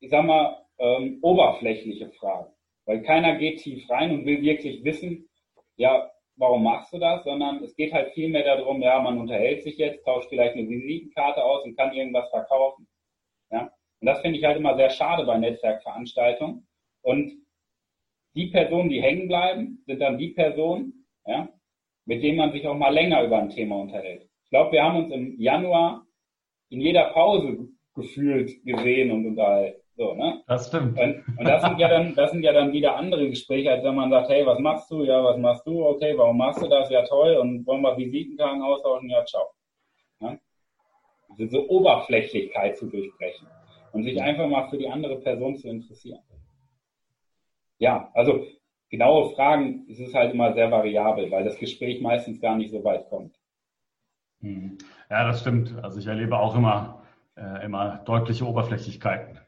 ich 0.01 0.11
sag 0.11 0.25
mal, 0.25 0.65
ähm, 0.79 1.19
oberflächliche 1.23 2.11
Fragen. 2.11 2.53
Weil 2.85 3.03
keiner 3.03 3.37
geht 3.37 3.61
tief 3.61 3.89
rein 3.91 4.13
und 4.13 4.27
will 4.27 4.43
wirklich 4.43 4.85
wissen, 4.85 5.29
ja, 5.77 6.11
warum 6.37 6.63
machst 6.63 6.93
du 6.93 6.99
das, 6.99 7.25
sondern 7.25 7.65
es 7.65 7.75
geht 7.75 7.93
halt 7.93 8.13
viel 8.13 8.29
mehr 8.29 8.45
darum, 8.45 8.81
ja, 8.83 9.01
man 9.01 9.19
unterhält 9.19 9.63
sich 9.63 9.79
jetzt, 9.79 10.05
tauscht 10.05 10.29
vielleicht 10.29 10.55
eine 10.55 10.69
Visitenkarte 10.69 11.43
aus 11.43 11.65
und 11.65 11.77
kann 11.77 11.95
irgendwas 11.95 12.29
verkaufen. 12.31 12.87
Ja? 13.51 13.73
Und 14.01 14.07
das 14.07 14.21
finde 14.21 14.39
ich 14.39 14.45
halt 14.45 14.59
immer 14.59 14.77
sehr 14.77 14.91
schade 14.91 15.25
bei 15.25 15.39
Netzwerkveranstaltungen. 15.39 16.69
Und 17.03 17.33
die 18.35 18.49
Personen, 18.49 18.91
die 18.91 19.03
hängen 19.03 19.29
bleiben, 19.29 19.83
sind 19.87 20.01
dann 20.01 20.19
die 20.19 20.29
Personen, 20.29 21.07
ja, 21.27 21.49
mit 22.05 22.23
denen 22.23 22.37
man 22.37 22.53
sich 22.53 22.67
auch 22.67 22.77
mal 22.77 22.93
länger 22.93 23.25
über 23.25 23.39
ein 23.39 23.51
Thema 23.51 23.77
unterhält. 23.77 24.29
Ich 24.45 24.51
glaube, 24.51 24.73
wir 24.73 24.83
haben 24.83 25.05
uns 25.05 25.13
im 25.13 25.41
Januar 25.41 26.07
in 26.71 26.81
jeder 26.81 27.13
Pause 27.13 27.69
gefühlt 27.99 28.65
gesehen 28.65 29.11
und 29.11 29.27
unterhalten. 29.27 29.81
So, 29.97 30.15
ne? 30.15 30.43
Das 30.47 30.69
stimmt. 30.69 30.99
Und, 30.99 31.25
und, 31.39 31.45
das 31.45 31.61
sind 31.63 31.79
ja 31.81 31.89
dann, 31.89 32.15
das 32.15 32.31
sind 32.31 32.45
ja 32.45 32.53
dann 32.53 32.73
wieder 32.73 32.95
andere 32.95 33.29
Gespräche, 33.29 33.73
als 33.73 33.83
wenn 33.83 33.97
man 33.97 34.11
sagt, 34.11 34.29
hey, 34.29 34.47
was 34.47 34.61
machst 34.61 34.89
du? 34.91 35.03
Ja, 35.03 35.25
was 35.25 35.37
machst 35.39 35.67
du? 35.67 35.85
Okay, 35.85 36.17
warum 36.17 36.39
machst 36.39 36.63
du 36.63 36.69
das? 36.69 36.89
Ja, 36.89 37.05
toll. 37.05 37.37
Und 37.37 37.67
wollen 37.67 37.83
wir 37.83 37.97
Visitenkarten 37.97 38.63
austauschen? 38.63 39.11
Ja, 39.11 39.25
ciao. 39.25 39.51
Ja? 40.21 40.39
Also 41.31 41.47
so 41.47 41.69
Oberflächlichkeit 41.69 42.77
zu 42.77 42.87
durchbrechen 42.87 43.49
und 43.93 44.05
sich 44.05 44.23
einfach 44.23 44.47
mal 44.47 44.69
für 44.69 44.79
die 44.79 44.89
andere 44.89 45.17
Person 45.17 45.57
zu 45.57 45.69
interessieren. 45.69 46.21
Ja, 47.79 48.11
also 48.15 48.47
genaue 48.91 49.31
Fragen, 49.35 49.87
es 49.91 49.99
ist 49.99 50.15
halt 50.15 50.33
immer 50.33 50.53
sehr 50.53 50.71
variabel, 50.71 51.31
weil 51.31 51.45
das 51.45 51.59
Gespräch 51.59 52.01
meistens 52.01 52.41
gar 52.41 52.57
nicht 52.57 52.71
so 52.71 52.83
weit 52.85 53.09
kommt. 53.09 53.37
Hm. 54.41 54.79
Ja, 55.11 55.25
das 55.27 55.41
stimmt. 55.41 55.75
Also 55.83 55.99
ich 55.99 56.07
erlebe 56.07 56.39
auch 56.39 56.55
immer, 56.55 56.98
äh, 57.39 57.65
immer 57.65 58.03
deutliche 58.05 58.45
Oberflächlichkeiten. 58.45 59.39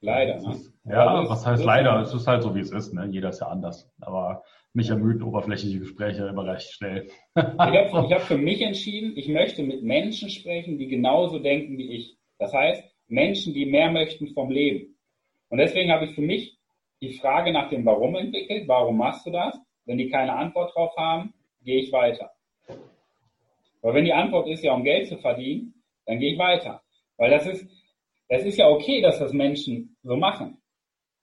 Leider, 0.00 0.40
ne? 0.40 0.56
ja, 0.84 1.28
was 1.28 1.46
heißt 1.46 1.64
leider? 1.64 2.00
Es 2.00 2.12
ist 2.12 2.26
halt 2.26 2.42
so, 2.42 2.54
wie 2.56 2.60
es 2.60 2.72
ist. 2.72 2.92
Ne? 2.92 3.06
Jeder 3.10 3.28
ist 3.28 3.40
ja 3.40 3.46
anders. 3.46 3.88
Aber 4.00 4.42
mich 4.72 4.90
ermüden 4.90 5.22
oberflächliche 5.22 5.78
Gespräche 5.78 6.26
immer 6.26 6.44
recht 6.44 6.72
schnell. 6.72 7.08
ich 7.36 7.42
habe 7.42 8.08
hab 8.10 8.22
für 8.22 8.38
mich 8.38 8.62
entschieden, 8.62 9.16
ich 9.16 9.28
möchte 9.28 9.62
mit 9.62 9.84
Menschen 9.84 10.28
sprechen, 10.28 10.78
die 10.78 10.88
genauso 10.88 11.38
denken 11.38 11.78
wie 11.78 11.92
ich. 11.96 12.16
Das 12.38 12.52
heißt, 12.52 12.82
Menschen, 13.06 13.54
die 13.54 13.66
mehr 13.66 13.92
möchten 13.92 14.28
vom 14.28 14.50
Leben. 14.50 14.96
Und 15.50 15.58
deswegen 15.58 15.92
habe 15.92 16.06
ich 16.06 16.14
für 16.14 16.22
mich 16.22 16.58
die 17.00 17.18
Frage 17.18 17.52
nach 17.52 17.68
dem 17.68 17.84
Warum 17.84 18.16
entwickelt. 18.16 18.66
Warum 18.66 18.96
machst 18.96 19.26
du 19.26 19.30
das? 19.30 19.56
Wenn 19.84 19.98
die 19.98 20.08
keine 20.08 20.34
Antwort 20.34 20.74
drauf 20.74 20.96
haben, 20.96 21.34
gehe 21.62 21.80
ich 21.80 21.92
weiter. 21.92 22.30
Aber 23.82 23.94
wenn 23.94 24.04
die 24.04 24.12
Antwort 24.12 24.48
ist 24.48 24.64
ja, 24.64 24.72
um 24.72 24.84
Geld 24.84 25.08
zu 25.08 25.18
verdienen, 25.18 25.74
dann 26.06 26.18
gehe 26.18 26.32
ich 26.32 26.38
weiter. 26.38 26.81
Weil 27.22 27.30
das 27.30 27.46
ist, 27.46 27.70
es 28.26 28.44
ist 28.44 28.58
ja 28.58 28.66
okay, 28.66 29.00
dass 29.00 29.20
das 29.20 29.32
Menschen 29.32 29.96
so 30.02 30.16
machen. 30.16 30.60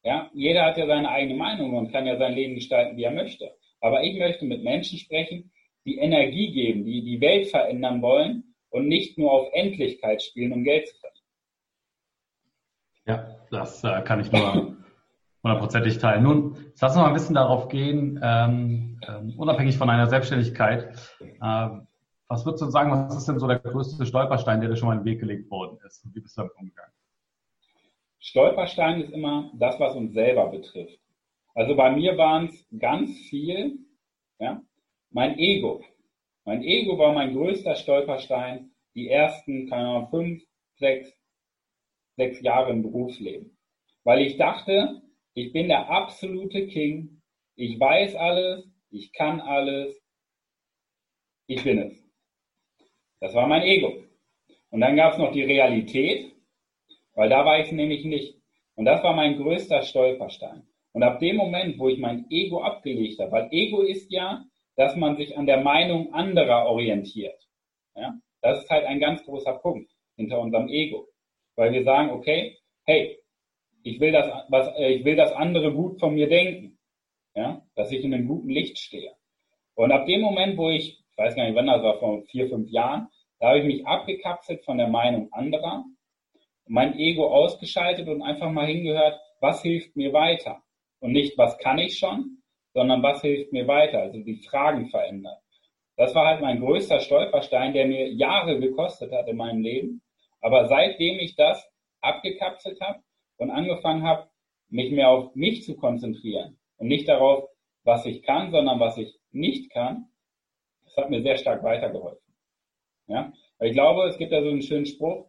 Ja, 0.02 0.32
jeder 0.34 0.64
hat 0.64 0.78
ja 0.78 0.88
seine 0.88 1.10
eigene 1.10 1.38
Meinung 1.38 1.76
und 1.76 1.92
kann 1.92 2.08
ja 2.08 2.16
sein 2.16 2.32
Leben 2.32 2.56
gestalten, 2.56 2.96
wie 2.96 3.04
er 3.04 3.12
möchte. 3.12 3.54
Aber 3.82 4.02
ich 4.02 4.18
möchte 4.18 4.46
mit 4.46 4.64
Menschen 4.64 4.98
sprechen, 4.98 5.52
die 5.84 5.98
Energie 5.98 6.54
geben, 6.54 6.86
die 6.86 7.04
die 7.04 7.20
Welt 7.20 7.48
verändern 7.48 8.02
wollen 8.02 8.56
und 8.70 8.88
nicht 8.88 9.18
nur 9.18 9.30
auf 9.30 9.50
Endlichkeit 9.52 10.24
spielen, 10.24 10.54
um 10.54 10.64
Geld 10.64 10.88
zu 10.88 10.96
verdienen. 11.02 11.28
Ja, 13.06 13.36
das 13.52 13.84
äh, 13.84 14.02
kann 14.04 14.22
ich 14.22 14.32
nur 14.32 14.78
hundertprozentig 15.44 15.98
teilen. 15.98 16.24
Nun, 16.24 16.72
lass 16.80 16.94
uns 16.94 17.02
mal 17.02 17.08
ein 17.08 17.14
bisschen 17.14 17.36
darauf 17.36 17.68
gehen, 17.68 18.18
ähm, 18.24 19.02
ähm, 19.06 19.34
unabhängig 19.38 19.78
von 19.78 19.90
einer 19.90 20.08
Selbstständigkeit. 20.08 20.94
Äh, 21.20 21.70
was 22.30 22.46
würdest 22.46 22.62
du 22.62 22.70
sagen, 22.70 22.92
was 22.92 23.18
ist 23.18 23.28
denn 23.28 23.40
so 23.40 23.48
der 23.48 23.58
größte 23.60 24.06
Stolperstein, 24.06 24.62
der 24.62 24.70
dir 24.70 24.76
schon 24.76 24.88
mal 24.88 24.94
in 24.94 25.00
den 25.00 25.06
Weg 25.06 25.20
gelegt 25.20 25.50
worden 25.50 25.80
ist? 25.86 26.06
Wie 26.14 26.20
bist 26.20 26.38
du 26.38 26.42
damit 26.42 26.56
umgegangen? 26.56 26.94
Stolperstein 28.20 29.02
ist 29.02 29.12
immer 29.12 29.52
das, 29.56 29.80
was 29.80 29.96
uns 29.96 30.14
selber 30.14 30.48
betrifft. 30.48 31.00
Also 31.56 31.76
bei 31.76 31.92
mir 31.92 32.18
waren 32.18 32.46
es 32.46 32.68
ganz 32.78 33.10
viel, 33.30 33.80
ja, 34.38 34.62
mein 35.10 35.40
Ego. 35.40 35.84
Mein 36.46 36.64
Ego 36.64 37.00
war 37.00 37.14
mein 37.14 37.34
größter 37.34 37.76
Stolperstein 37.76 38.72
die 38.94 39.10
ersten, 39.10 39.68
keine 39.68 39.88
Ahnung, 39.88 40.10
fünf, 40.10 40.44
sechs, 40.76 41.12
sechs 42.16 42.42
Jahre 42.42 42.72
im 42.72 42.84
Berufsleben. 42.84 43.58
Weil 44.04 44.22
ich 44.22 44.38
dachte, 44.38 45.02
ich 45.34 45.52
bin 45.52 45.68
der 45.68 45.90
absolute 45.90 46.68
King, 46.68 47.22
ich 47.56 47.80
weiß 47.80 48.16
alles, 48.16 48.70
ich 48.92 49.14
kann 49.14 49.42
alles, 49.42 50.00
ich 51.48 51.64
bin 51.64 51.80
es. 51.80 52.09
Das 53.20 53.34
war 53.34 53.48
mein 53.48 53.64
Ego. 53.64 54.04
Und 54.72 54.82
dann 54.82 54.96
gab 54.96 55.14
es 55.14 55.20
noch 55.20 55.32
die 55.32 55.44
Realität, 55.44 56.32
weil 57.16 57.30
da 57.30 57.46
war 57.46 57.60
ich 57.60 57.72
nämlich 57.72 58.06
nicht. 58.06 58.40
Und 58.76 58.86
das 58.86 59.04
war 59.04 59.14
mein 59.14 59.38
größter 59.38 59.82
Stolperstein. 59.82 60.64
Und 60.94 61.04
ab 61.04 61.20
dem 61.20 61.36
Moment, 61.36 61.78
wo 61.78 61.90
ich 61.90 62.00
mein 62.00 62.26
Ego 62.30 62.62
abgelegt 62.62 63.20
habe, 63.20 63.32
weil 63.32 63.50
Ego 63.52 63.82
ist 63.82 64.12
ja, 64.12 64.46
dass 64.76 64.96
man 64.96 65.18
sich 65.18 65.38
an 65.38 65.46
der 65.46 65.62
Meinung 65.62 66.14
anderer 66.14 66.66
orientiert. 66.66 67.48
Ja? 67.96 68.16
Das 68.42 68.64
ist 68.64 68.70
halt 68.70 68.86
ein 68.86 69.00
ganz 69.00 69.24
großer 69.24 69.54
Punkt 69.54 69.92
hinter 70.16 70.40
unserem 70.40 70.70
Ego. 70.70 71.08
Weil 71.56 71.74
wir 71.74 71.84
sagen, 71.84 72.12
okay, 72.12 72.58
hey, 72.86 73.20
ich 73.84 74.00
will, 74.00 74.12
das, 74.12 74.46
was, 74.50 74.68
äh, 74.78 74.94
ich 74.94 75.06
will, 75.06 75.16
dass 75.16 75.34
andere 75.34 75.74
gut 75.74 76.00
von 76.00 76.14
mir 76.14 76.30
denken. 76.30 76.78
Ja? 77.36 77.62
Dass 77.76 77.92
ich 77.92 78.04
in 78.04 78.14
einem 78.14 78.28
guten 78.28 78.50
Licht 78.50 78.80
stehe. 78.80 79.12
Und 79.76 79.92
ab 79.92 80.06
dem 80.06 80.22
Moment, 80.22 80.58
wo 80.58 80.70
ich 80.70 80.99
weiß 81.20 81.36
gar 81.36 81.44
nicht, 81.44 81.56
wann 81.56 81.68
das 81.68 81.84
war, 81.84 82.00
vor 82.00 82.24
vier, 82.24 82.50
fünf 82.50 82.70
Jahren, 82.70 83.08
da 83.40 83.50
habe 83.50 83.60
ich 83.60 83.66
mich 83.66 83.86
abgekapselt 83.86 84.64
von 84.66 84.78
der 84.78 84.88
Meinung 84.88 85.32
anderer 85.32 85.86
mein 86.70 86.98
Ego 86.98 87.28
ausgeschaltet 87.28 88.08
und 88.08 88.22
einfach 88.22 88.52
mal 88.52 88.68
hingehört, 88.68 89.20
was 89.42 89.62
hilft 89.64 89.96
mir 89.96 90.14
weiter? 90.14 90.62
Und 91.00 91.14
nicht, 91.14 91.38
was 91.38 91.58
kann 91.58 91.80
ich 91.80 91.98
schon, 91.98 92.44
sondern 92.74 93.02
was 93.02 93.22
hilft 93.22 93.52
mir 93.52 93.68
weiter? 93.68 94.02
Also 94.02 94.20
die 94.20 94.44
Fragen 94.48 94.88
verändert. 94.90 95.40
Das 95.98 96.14
war 96.14 96.28
halt 96.28 96.42
mein 96.42 96.60
größter 96.60 97.00
Stolperstein, 97.00 97.74
der 97.74 97.88
mir 97.88 98.14
Jahre 98.14 98.60
gekostet 98.60 99.12
hat 99.12 99.28
in 99.28 99.38
meinem 99.38 99.62
Leben. 99.62 100.02
Aber 100.42 100.68
seitdem 100.68 101.20
ich 101.20 101.36
das 101.36 101.68
abgekapselt 102.02 102.80
habe 102.82 103.00
und 103.38 103.50
angefangen 103.50 104.04
habe, 104.04 104.30
mich 104.70 104.92
mehr 104.92 105.10
auf 105.10 105.34
mich 105.36 105.64
zu 105.64 105.76
konzentrieren 105.76 106.60
und 106.78 106.88
nicht 106.88 107.08
darauf, 107.08 107.50
was 107.84 108.06
ich 108.06 108.22
kann, 108.22 108.52
sondern 108.52 108.80
was 108.80 108.98
ich 108.98 109.20
nicht 109.32 109.72
kann, 109.72 110.06
das 111.00 111.06
hat 111.06 111.12
mir 111.12 111.22
sehr 111.22 111.38
stark 111.38 111.64
weitergeholfen. 111.64 112.34
Ja? 113.08 113.32
ich 113.62 113.74
glaube, 113.74 114.08
es 114.08 114.18
gibt 114.18 114.32
da 114.32 114.42
so 114.42 114.50
einen 114.50 114.62
schönen 114.62 114.86
Spruch, 114.86 115.28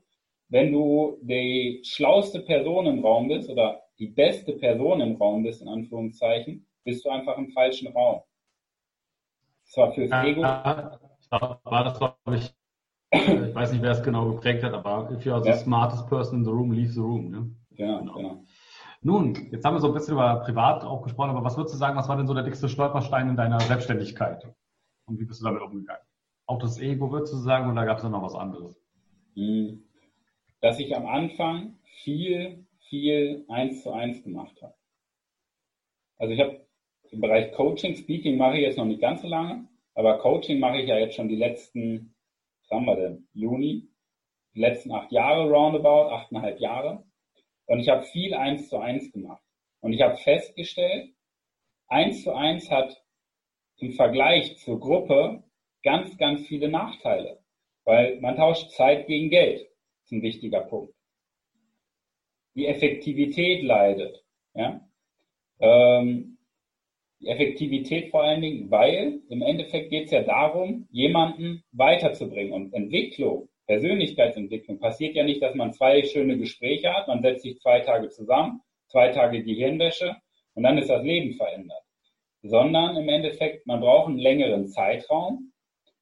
wenn 0.49 0.73
du 0.73 1.19
die 1.23 1.81
schlauste 1.85 2.41
Person 2.41 2.87
im 2.87 3.05
Raum 3.05 3.29
bist 3.29 3.49
oder 3.49 3.81
die 3.99 4.09
beste 4.09 4.53
Person 4.55 5.01
im 5.01 5.17
Raum 5.17 5.43
bist, 5.43 5.63
in 5.63 5.69
Anführungszeichen, 5.69 6.67
bist 6.85 7.05
du 7.05 7.11
einfach 7.11 7.39
im 7.39 7.51
falschen 7.53 7.93
Raum. 7.93 8.23
Zwar 9.65 9.93
fürs 9.93 10.11
Ego. 10.11 10.43
war 10.43 11.85
das, 11.85 11.99
glaube 11.99 12.17
ich, 12.37 12.53
ich 13.13 13.55
weiß 13.55 13.73
nicht, 13.73 13.83
wer 13.83 13.93
es 13.93 14.03
genau 14.03 14.33
geprägt 14.33 14.65
hat, 14.65 14.73
aber 14.73 15.11
if 15.13 15.25
you 15.25 15.33
are 15.33 15.43
the 15.43 15.51
ja. 15.51 15.57
smartest 15.57 16.09
person 16.09 16.39
in 16.39 16.45
the 16.45 16.51
room, 16.51 16.73
leave 16.73 16.93
the 16.93 17.01
room. 17.01 17.31
Ne? 17.31 17.51
Genau, 17.71 17.99
genau. 17.99 18.15
genau. 18.15 18.45
Nun, 19.03 19.35
jetzt 19.51 19.65
haben 19.65 19.75
wir 19.75 19.81
so 19.81 19.89
ein 19.89 19.95
bisschen 19.95 20.15
über 20.15 20.41
privat 20.41 20.85
auch 20.85 21.03
gesprochen, 21.03 21.31
aber 21.31 21.45
was 21.45 21.57
würdest 21.57 21.75
du 21.75 21.79
sagen, 21.79 21.97
was 21.97 22.09
war 22.09 22.17
denn 22.17 22.27
so 22.27 22.35
der 22.35 22.43
dickste 22.43 22.69
Stolperstein 22.69 23.31
in 23.31 23.37
deiner 23.37 23.61
Selbstständigkeit? 23.61 24.53
Und 25.11 25.21
wie 25.21 25.25
bist 25.25 25.41
du 25.41 25.45
damit 25.45 25.63
umgegangen? 25.63 26.03
Auch 26.47 26.59
das 26.59 26.81
Ego, 26.81 27.13
würdest 27.13 27.35
du 27.35 27.37
sagen, 27.37 27.71
oder 27.71 27.85
gab 27.85 27.99
es 27.99 28.03
da 28.03 28.09
noch 28.09 28.23
was 28.23 28.35
anderes? 28.35 28.81
Hm 29.35 29.85
dass 30.61 30.79
ich 30.79 30.95
am 30.95 31.07
Anfang 31.07 31.79
viel, 32.03 32.67
viel 32.89 33.45
eins 33.49 33.83
zu 33.83 33.93
eins 33.93 34.23
gemacht 34.23 34.61
habe. 34.63 34.75
Also 36.19 36.35
ich 36.35 36.41
habe 36.41 36.67
im 37.11 37.21
Bereich 37.21 37.53
Coaching, 37.53 37.97
Speaking 37.97 38.37
mache 38.37 38.59
ich 38.59 38.63
jetzt 38.63 38.77
noch 38.77 38.85
nicht 38.85 39.01
ganz 39.01 39.23
so 39.23 39.29
lange, 39.29 39.69
aber 39.95 40.19
Coaching 40.19 40.61
mache 40.61 40.81
ich 40.81 40.89
ja 40.89 40.99
jetzt 40.99 41.17
schon 41.17 41.29
die 41.29 41.37
letzten, 41.37 42.15
was 42.63 42.71
haben 42.71 42.87
wir 42.87 42.97
denn, 42.97 43.29
Juni, 43.33 43.89
die 44.55 44.61
letzten 44.61 44.93
acht 44.93 45.11
Jahre 45.11 45.51
roundabout, 45.51 46.11
achteinhalb 46.11 46.61
Jahre. 46.61 47.05
Und 47.67 47.81
ich 47.81 47.89
habe 47.89 48.03
viel 48.03 48.35
eins 48.35 48.69
zu 48.69 48.79
eins 48.79 49.11
gemacht. 49.13 49.43
Und 49.81 49.93
ich 49.93 50.03
habe 50.03 50.17
festgestellt, 50.17 51.15
eins 51.89 52.23
zu 52.23 52.35
eins 52.35 52.71
hat 52.71 53.03
im 53.83 53.93
Vergleich 53.93 54.59
zur 54.59 54.81
Gruppe 54.81 55.43
ganz, 55.83 56.17
ganz 56.19 56.47
viele 56.47 56.69
Nachteile. 56.69 57.39
Weil 57.85 58.21
man 58.21 58.37
tauscht 58.37 58.71
Zeit 58.73 59.07
gegen 59.07 59.31
Geld 59.31 59.71
ist 60.11 60.17
ein 60.17 60.23
wichtiger 60.23 60.61
Punkt. 60.61 60.95
Die 62.55 62.67
Effektivität 62.67 63.63
leidet. 63.63 64.25
Ja? 64.55 64.81
Ähm, 65.61 66.39
die 67.21 67.29
Effektivität 67.29 68.11
vor 68.11 68.25
allen 68.25 68.41
Dingen, 68.41 68.71
weil 68.71 69.21
im 69.29 69.43
Endeffekt 69.43 69.91
geht 69.91 70.07
es 70.07 70.11
ja 70.11 70.23
darum, 70.23 70.89
jemanden 70.91 71.63
weiterzubringen. 71.73 72.53
Und 72.53 72.73
Entwicklung, 72.73 73.49
Persönlichkeitsentwicklung 73.67 74.81
passiert 74.81 75.15
ja 75.15 75.23
nicht, 75.23 75.43
dass 75.43 75.55
man 75.55 75.73
zwei 75.73 76.03
schöne 76.03 76.39
Gespräche 76.39 76.93
hat, 76.93 77.09
man 77.09 77.23
setzt 77.23 77.43
sich 77.43 77.61
zwei 77.61 77.81
Tage 77.81 78.09
zusammen, 78.09 78.63
zwei 78.89 79.11
Tage 79.11 79.45
Gehirnwäsche 79.45 80.17
und 80.55 80.65
dann 80.65 80.79
ist 80.79 80.91
das 80.91 81.05
Leben 81.05 81.35
verändert. 81.35 81.83
Sondern 82.43 82.97
im 82.97 83.09
Endeffekt, 83.09 83.67
man 83.67 83.81
braucht 83.81 84.09
einen 84.09 84.19
längeren 84.19 84.69
Zeitraum, 84.69 85.53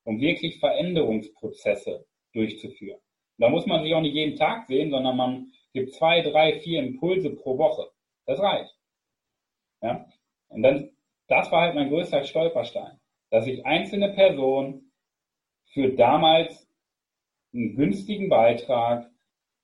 um 0.04 0.21
wirklich 0.21 0.59
Veränderungsprozesse 0.61 2.07
durchzuführen. 2.33 3.00
Da 3.38 3.49
muss 3.49 3.66
man 3.66 3.83
sich 3.83 3.95
auch 3.95 4.00
nicht 4.00 4.14
jeden 4.14 4.37
Tag 4.37 4.66
sehen, 4.66 4.90
sondern 4.90 5.16
man 5.16 5.52
gibt 5.73 5.95
zwei, 5.95 6.23
drei, 6.23 6.61
vier 6.61 6.80
Impulse 6.80 7.30
pro 7.30 7.59
Woche. 7.59 7.90
Das 8.26 8.40
reicht. 8.40 8.75
Ja? 9.83 10.07
Und 10.49 10.62
dann, 10.62 10.90
das 11.28 11.50
war 11.52 11.62
halt 11.62 11.75
mein 11.75 11.88
größter 11.88 12.25
Stolperstein, 12.25 12.99
dass 13.30 13.47
ich 13.47 13.64
einzelne 13.66 14.12
Personen 14.12 14.92
für 15.73 15.90
damals 15.90 16.68
einen 17.52 17.76
günstigen 17.76 18.28
Beitrag 18.28 19.11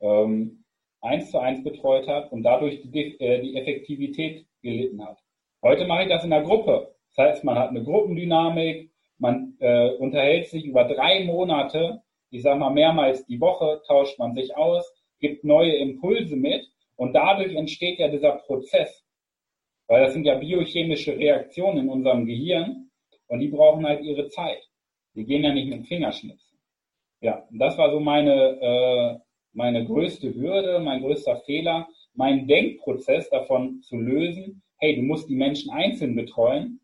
ähm, 0.00 0.64
eins 1.00 1.30
zu 1.30 1.38
eins 1.38 1.62
betreut 1.62 2.06
habe 2.08 2.28
und 2.30 2.42
dadurch 2.42 2.80
die, 2.82 3.18
äh, 3.20 3.40
die 3.42 3.56
Effektivität 3.56 4.46
gelitten 4.62 5.04
hat. 5.04 5.23
Heute 5.64 5.86
mache 5.86 6.02
ich 6.02 6.08
das 6.10 6.24
in 6.24 6.30
der 6.30 6.42
Gruppe. 6.42 6.94
Das 7.16 7.26
heißt, 7.26 7.44
man 7.44 7.58
hat 7.58 7.70
eine 7.70 7.82
Gruppendynamik, 7.82 8.90
man 9.16 9.56
äh, 9.60 9.92
unterhält 9.96 10.48
sich 10.48 10.66
über 10.66 10.84
drei 10.84 11.24
Monate, 11.24 12.02
ich 12.28 12.42
sage 12.42 12.60
mal 12.60 12.68
mehrmals 12.68 13.24
die 13.24 13.40
Woche, 13.40 13.80
tauscht 13.86 14.18
man 14.18 14.34
sich 14.34 14.54
aus, 14.54 14.84
gibt 15.20 15.42
neue 15.42 15.74
Impulse 15.76 16.36
mit 16.36 16.68
und 16.96 17.14
dadurch 17.14 17.54
entsteht 17.54 17.98
ja 17.98 18.08
dieser 18.08 18.32
Prozess. 18.32 19.06
Weil 19.86 20.02
das 20.02 20.12
sind 20.12 20.26
ja 20.26 20.34
biochemische 20.34 21.16
Reaktionen 21.16 21.78
in 21.78 21.88
unserem 21.88 22.26
Gehirn 22.26 22.90
und 23.28 23.40
die 23.40 23.48
brauchen 23.48 23.86
halt 23.86 24.02
ihre 24.02 24.28
Zeit. 24.28 24.68
Die 25.14 25.24
gehen 25.24 25.44
ja 25.44 25.54
nicht 25.54 25.70
mit 25.70 25.78
dem 25.78 25.84
Fingerschnipsen. 25.86 26.58
Ja, 27.22 27.46
und 27.50 27.58
das 27.58 27.78
war 27.78 27.90
so 27.90 28.00
meine, 28.00 28.60
äh, 28.60 29.18
meine 29.54 29.86
größte 29.86 30.34
Hürde, 30.34 30.78
mein 30.80 31.00
größter 31.00 31.38
Fehler, 31.46 31.88
meinen 32.12 32.46
Denkprozess 32.46 33.30
davon 33.30 33.80
zu 33.80 33.96
lösen, 33.96 34.60
hey, 34.84 34.96
du 34.96 35.02
musst 35.02 35.30
die 35.30 35.36
Menschen 35.36 35.72
einzeln 35.72 36.14
betreuen 36.14 36.80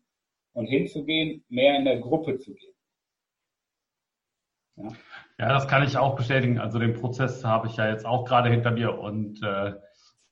und 0.53 0.65
hinzugehen, 0.65 1.43
mehr 1.49 1.77
in 1.77 1.85
der 1.85 1.99
Gruppe 1.99 2.39
zu 2.39 2.55
gehen. 2.55 2.73
Ja, 4.75 4.87
ja 5.37 5.49
das 5.49 5.67
kann 5.67 5.83
ich 5.83 5.97
auch 5.97 6.15
bestätigen. 6.15 6.57
Also 6.57 6.79
den 6.79 6.93
Prozess 6.93 7.45
habe 7.45 7.67
ich 7.67 7.77
ja 7.77 7.87
jetzt 7.87 8.07
auch 8.07 8.25
gerade 8.25 8.49
hinter 8.49 8.71
mir 8.71 8.97
und 8.97 9.43
äh, 9.43 9.73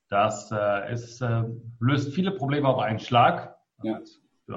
das 0.09 0.51
äh, 0.51 0.91
ist, 0.91 1.21
äh, 1.21 1.43
löst 1.79 2.15
viele 2.15 2.31
Probleme 2.31 2.67
auf 2.67 2.79
einen 2.79 2.99
Schlag. 2.99 3.55
Ja. 3.83 4.01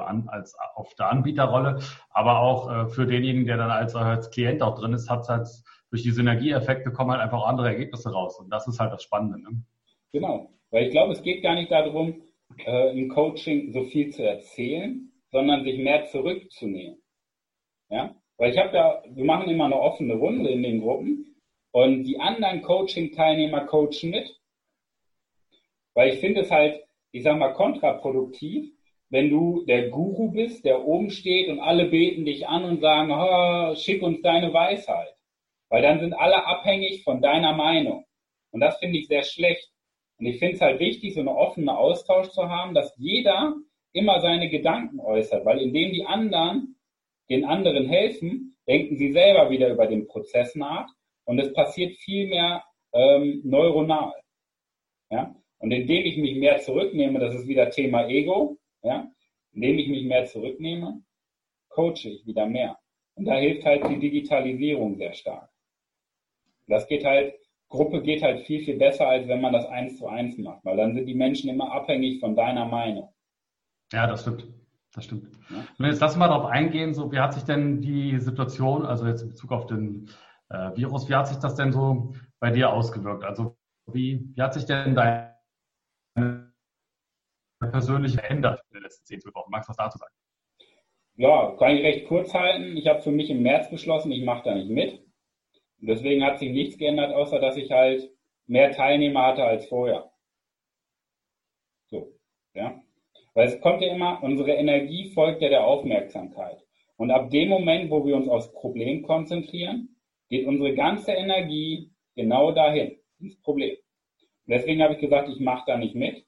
An, 0.06 0.26
als 0.28 0.56
auf 0.74 0.94
der 0.94 1.10
Anbieterrolle, 1.10 1.80
aber 2.08 2.38
auch 2.38 2.70
äh, 2.70 2.88
für 2.88 3.06
denjenigen, 3.06 3.46
der 3.46 3.58
dann 3.58 3.70
als, 3.70 3.94
als 3.94 4.30
Klient 4.30 4.62
auch 4.62 4.80
drin 4.80 4.94
ist, 4.94 5.10
hat 5.10 5.20
es 5.20 5.28
halt 5.28 5.46
durch 5.90 6.02
die 6.02 6.12
Synergieeffekte 6.12 6.90
kommen 6.92 7.10
halt 7.10 7.20
einfach 7.20 7.44
andere 7.44 7.68
Ergebnisse 7.68 8.10
raus. 8.10 8.40
Und 8.40 8.48
das 8.48 8.66
ist 8.66 8.80
halt 8.80 8.90
das 8.90 9.02
Spannende. 9.02 9.38
Ne? 9.38 9.62
Genau. 10.12 10.50
Weil 10.70 10.86
ich 10.86 10.92
glaube, 10.92 11.12
es 11.12 11.22
geht 11.22 11.42
gar 11.42 11.54
nicht 11.54 11.70
darum, 11.70 12.22
äh, 12.66 12.98
im 12.98 13.08
Coaching 13.08 13.72
so 13.72 13.84
viel 13.84 14.10
zu 14.10 14.22
erzählen, 14.26 15.12
sondern 15.30 15.64
sich 15.64 15.78
mehr 15.78 16.04
zurückzunehmen. 16.06 17.02
Ja? 17.88 18.14
Weil 18.36 18.52
ich 18.52 18.58
habe 18.58 18.76
ja, 18.76 19.02
wir 19.08 19.24
machen 19.24 19.50
immer 19.50 19.66
eine 19.66 19.80
offene 19.80 20.14
Runde 20.14 20.50
in 20.50 20.62
den 20.62 20.80
Gruppen 20.80 21.36
und 21.70 22.04
die 22.04 22.18
anderen 22.18 22.62
Coaching-Teilnehmer 22.62 23.66
coachen 23.66 24.10
mit 24.10 24.42
weil 25.94 26.14
ich 26.14 26.20
finde 26.20 26.42
es 26.42 26.50
halt, 26.50 26.82
ich 27.10 27.22
sag 27.22 27.38
mal, 27.38 27.52
kontraproduktiv, 27.52 28.72
wenn 29.10 29.28
du 29.28 29.64
der 29.66 29.90
Guru 29.90 30.30
bist, 30.30 30.64
der 30.64 30.84
oben 30.84 31.10
steht 31.10 31.48
und 31.48 31.60
alle 31.60 31.86
beten 31.86 32.24
dich 32.24 32.48
an 32.48 32.64
und 32.64 32.80
sagen, 32.80 33.10
oh, 33.12 33.74
schick 33.74 34.02
uns 34.02 34.22
deine 34.22 34.52
Weisheit. 34.54 35.14
Weil 35.68 35.82
dann 35.82 36.00
sind 36.00 36.14
alle 36.14 36.46
abhängig 36.46 37.02
von 37.04 37.20
deiner 37.20 37.54
Meinung. 37.54 38.06
Und 38.50 38.60
das 38.60 38.78
finde 38.78 38.98
ich 38.98 39.08
sehr 39.08 39.22
schlecht. 39.22 39.70
Und 40.22 40.28
ich 40.28 40.38
finde 40.38 40.54
es 40.54 40.60
halt 40.60 40.78
wichtig, 40.78 41.14
so 41.14 41.20
eine 41.20 41.34
offene 41.34 41.76
Austausch 41.76 42.28
zu 42.28 42.48
haben, 42.48 42.74
dass 42.74 42.94
jeder 42.96 43.56
immer 43.92 44.20
seine 44.20 44.48
Gedanken 44.48 45.00
äußert, 45.00 45.44
weil 45.44 45.60
indem 45.60 45.90
die 45.90 46.06
anderen 46.06 46.76
den 47.28 47.44
anderen 47.44 47.88
helfen, 47.88 48.56
denken 48.68 48.96
sie 48.96 49.10
selber 49.10 49.50
wieder 49.50 49.68
über 49.68 49.88
den 49.88 50.06
Prozess 50.06 50.54
nach 50.54 50.88
und 51.24 51.40
es 51.40 51.52
passiert 51.52 51.96
viel 51.96 52.28
mehr 52.28 52.62
ähm, 52.92 53.40
neuronal. 53.42 54.14
Ja? 55.10 55.34
Und 55.58 55.72
indem 55.72 56.06
ich 56.06 56.16
mich 56.16 56.36
mehr 56.36 56.58
zurücknehme, 56.60 57.18
das 57.18 57.34
ist 57.34 57.48
wieder 57.48 57.70
Thema 57.70 58.06
Ego, 58.06 58.58
ja, 58.84 59.10
indem 59.52 59.76
ich 59.80 59.88
mich 59.88 60.04
mehr 60.04 60.26
zurücknehme, 60.26 61.02
coache 61.68 62.10
ich 62.10 62.24
wieder 62.26 62.46
mehr. 62.46 62.78
Und 63.16 63.24
da 63.24 63.38
hilft 63.38 63.64
halt 63.64 63.88
die 63.88 63.98
Digitalisierung 63.98 64.94
sehr 64.94 65.14
stark. 65.14 65.50
Das 66.68 66.86
geht 66.86 67.04
halt, 67.04 67.34
Gruppe 67.72 68.02
geht 68.02 68.22
halt 68.22 68.42
viel, 68.42 68.62
viel 68.62 68.76
besser, 68.76 69.08
als 69.08 69.26
wenn 69.28 69.40
man 69.40 69.54
das 69.54 69.66
eins 69.66 69.96
zu 69.96 70.06
eins 70.06 70.36
macht, 70.36 70.62
weil 70.62 70.76
dann 70.76 70.94
sind 70.94 71.06
die 71.06 71.14
Menschen 71.14 71.48
immer 71.48 71.72
abhängig 71.72 72.20
von 72.20 72.36
deiner 72.36 72.66
Meinung. 72.66 73.08
Ja, 73.92 74.06
das 74.06 74.20
stimmt. 74.20 74.46
Das 74.94 75.04
stimmt. 75.04 75.30
Ja. 75.48 75.64
Und 75.78 75.86
jetzt 75.86 76.02
lass 76.02 76.16
mal 76.16 76.28
darauf 76.28 76.44
eingehen, 76.44 76.92
so 76.92 77.10
wie 77.10 77.18
hat 77.18 77.32
sich 77.32 77.44
denn 77.44 77.80
die 77.80 78.18
Situation, 78.18 78.84
also 78.84 79.06
jetzt 79.06 79.22
in 79.22 79.30
Bezug 79.30 79.52
auf 79.52 79.64
den 79.64 80.10
äh, 80.50 80.76
Virus, 80.76 81.08
wie 81.08 81.14
hat 81.14 81.28
sich 81.28 81.38
das 81.38 81.54
denn 81.54 81.72
so 81.72 82.12
bei 82.40 82.50
dir 82.50 82.70
ausgewirkt? 82.70 83.24
Also 83.24 83.56
wie, 83.86 84.30
wie 84.34 84.42
hat 84.42 84.52
sich 84.52 84.66
denn 84.66 84.94
dein 84.94 85.32
persönlich 87.58 88.16
verändert 88.16 88.60
in 88.68 88.74
den 88.74 88.82
letzten 88.82 89.06
10, 89.06 89.22
12 89.22 89.34
Wochen? 89.34 89.50
Magst 89.50 89.68
du 89.68 89.70
was 89.70 89.78
dazu 89.78 89.96
sagen? 89.96 90.12
Ja, 91.16 91.56
kann 91.58 91.74
ich 91.74 91.82
recht 91.82 92.06
kurz 92.06 92.34
halten. 92.34 92.76
Ich 92.76 92.86
habe 92.86 93.00
für 93.00 93.12
mich 93.12 93.30
im 93.30 93.42
März 93.42 93.70
beschlossen, 93.70 94.12
ich 94.12 94.24
mache 94.24 94.42
da 94.44 94.54
nicht 94.54 94.68
mit. 94.68 95.00
Und 95.82 95.88
deswegen 95.88 96.24
hat 96.24 96.38
sich 96.38 96.50
nichts 96.50 96.78
geändert, 96.78 97.12
außer 97.12 97.40
dass 97.40 97.56
ich 97.56 97.72
halt 97.72 98.08
mehr 98.46 98.70
Teilnehmer 98.70 99.26
hatte 99.26 99.42
als 99.44 99.66
vorher. 99.66 100.12
So, 101.90 102.12
ja. 102.54 102.80
Weil 103.34 103.48
es 103.48 103.60
kommt 103.60 103.82
ja 103.82 103.92
immer, 103.92 104.22
unsere 104.22 104.52
Energie 104.52 105.10
folgt 105.10 105.42
ja 105.42 105.48
der 105.48 105.66
Aufmerksamkeit. 105.66 106.62
Und 106.96 107.10
ab 107.10 107.30
dem 107.30 107.48
Moment, 107.48 107.90
wo 107.90 108.06
wir 108.06 108.14
uns 108.14 108.28
aufs 108.28 108.52
Problem 108.52 109.02
konzentrieren, 109.02 109.96
geht 110.28 110.46
unsere 110.46 110.72
ganze 110.74 111.12
Energie 111.12 111.90
genau 112.14 112.52
dahin, 112.52 113.00
ins 113.18 113.40
Problem. 113.40 113.76
Deswegen 114.46 114.82
habe 114.82 114.94
ich 114.94 115.00
gesagt, 115.00 115.28
ich 115.30 115.40
mache 115.40 115.64
da 115.66 115.76
nicht 115.76 115.96
mit. 115.96 116.24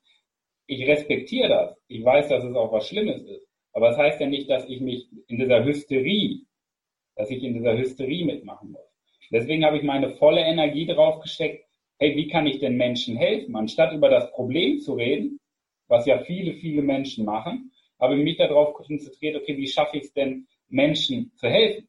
Ich 0.66 0.84
respektiere 0.84 1.48
das. 1.48 1.76
Ich 1.86 2.04
weiß, 2.04 2.28
dass 2.28 2.42
es 2.42 2.56
auch 2.56 2.72
was 2.72 2.88
Schlimmes 2.88 3.22
ist. 3.22 3.46
Aber 3.72 3.90
das 3.90 3.98
heißt 3.98 4.20
ja 4.20 4.26
nicht, 4.26 4.50
dass 4.50 4.68
ich 4.68 4.80
mich 4.80 5.08
in 5.28 5.38
dieser 5.38 5.64
Hysterie, 5.64 6.40
dass 7.14 7.30
ich 7.30 7.42
in 7.44 7.54
dieser 7.54 7.76
Hysterie 7.76 8.24
mitmachen 8.24 8.72
muss. 8.72 8.93
Deswegen 9.30 9.64
habe 9.64 9.76
ich 9.78 9.82
meine 9.82 10.10
volle 10.16 10.40
Energie 10.40 10.86
drauf 10.86 11.20
gesteckt, 11.20 11.64
hey, 11.98 12.16
wie 12.16 12.28
kann 12.28 12.46
ich 12.46 12.58
den 12.58 12.76
Menschen 12.76 13.16
helfen? 13.16 13.56
Anstatt 13.56 13.92
über 13.92 14.08
das 14.08 14.30
Problem 14.32 14.80
zu 14.80 14.94
reden, 14.94 15.40
was 15.88 16.06
ja 16.06 16.18
viele, 16.18 16.54
viele 16.54 16.82
Menschen 16.82 17.24
machen, 17.24 17.72
habe 18.00 18.16
ich 18.16 18.24
mich 18.24 18.36
darauf 18.36 18.74
konzentriert, 18.74 19.36
okay, 19.36 19.56
wie 19.56 19.68
schaffe 19.68 19.96
ich 19.96 20.04
es 20.04 20.12
denn, 20.12 20.46
Menschen 20.68 21.32
zu 21.36 21.48
helfen? 21.48 21.88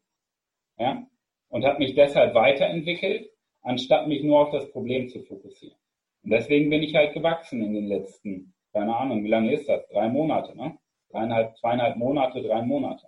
Ja? 0.77 1.07
Und 1.49 1.65
habe 1.65 1.79
mich 1.79 1.95
deshalb 1.95 2.35
weiterentwickelt, 2.35 3.29
anstatt 3.61 4.07
mich 4.07 4.23
nur 4.23 4.39
auf 4.41 4.51
das 4.51 4.69
Problem 4.71 5.09
zu 5.09 5.21
fokussieren. 5.23 5.77
Und 6.23 6.31
deswegen 6.31 6.69
bin 6.69 6.83
ich 6.83 6.95
halt 6.95 7.13
gewachsen 7.13 7.63
in 7.63 7.73
den 7.73 7.87
letzten, 7.87 8.53
keine 8.73 8.95
Ahnung, 8.95 9.23
wie 9.23 9.29
lange 9.29 9.53
ist 9.53 9.67
das? 9.69 9.87
Drei 9.89 10.07
Monate, 10.09 10.55
ne? 10.55 10.77
Dreieinhalb, 11.09 11.55
zweieinhalb 11.57 11.97
Monate, 11.97 12.41
drei 12.41 12.61
Monate. 12.61 13.07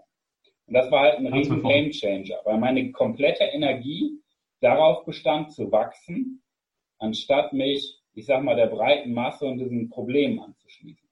Und 0.68 0.74
das 0.74 0.92
war 0.92 1.02
halt 1.02 1.20
ein 1.20 1.28
riesen 1.28 1.64
Game 1.64 1.92
Changer, 1.92 2.40
weil 2.44 2.58
meine 2.58 2.92
komplette 2.92 3.46
Energie 3.46 4.22
darauf 4.60 5.06
bestand, 5.06 5.54
zu 5.54 5.72
wachsen, 5.72 6.44
anstatt 7.00 7.54
mich, 7.54 8.02
ich 8.14 8.26
sag 8.26 8.44
mal, 8.44 8.56
der 8.56 8.68
breiten 8.68 9.14
Masse 9.14 9.46
und 9.46 9.60
diesen 9.60 9.90
Problemen 9.90 10.40
anzuschließen. 10.40 11.08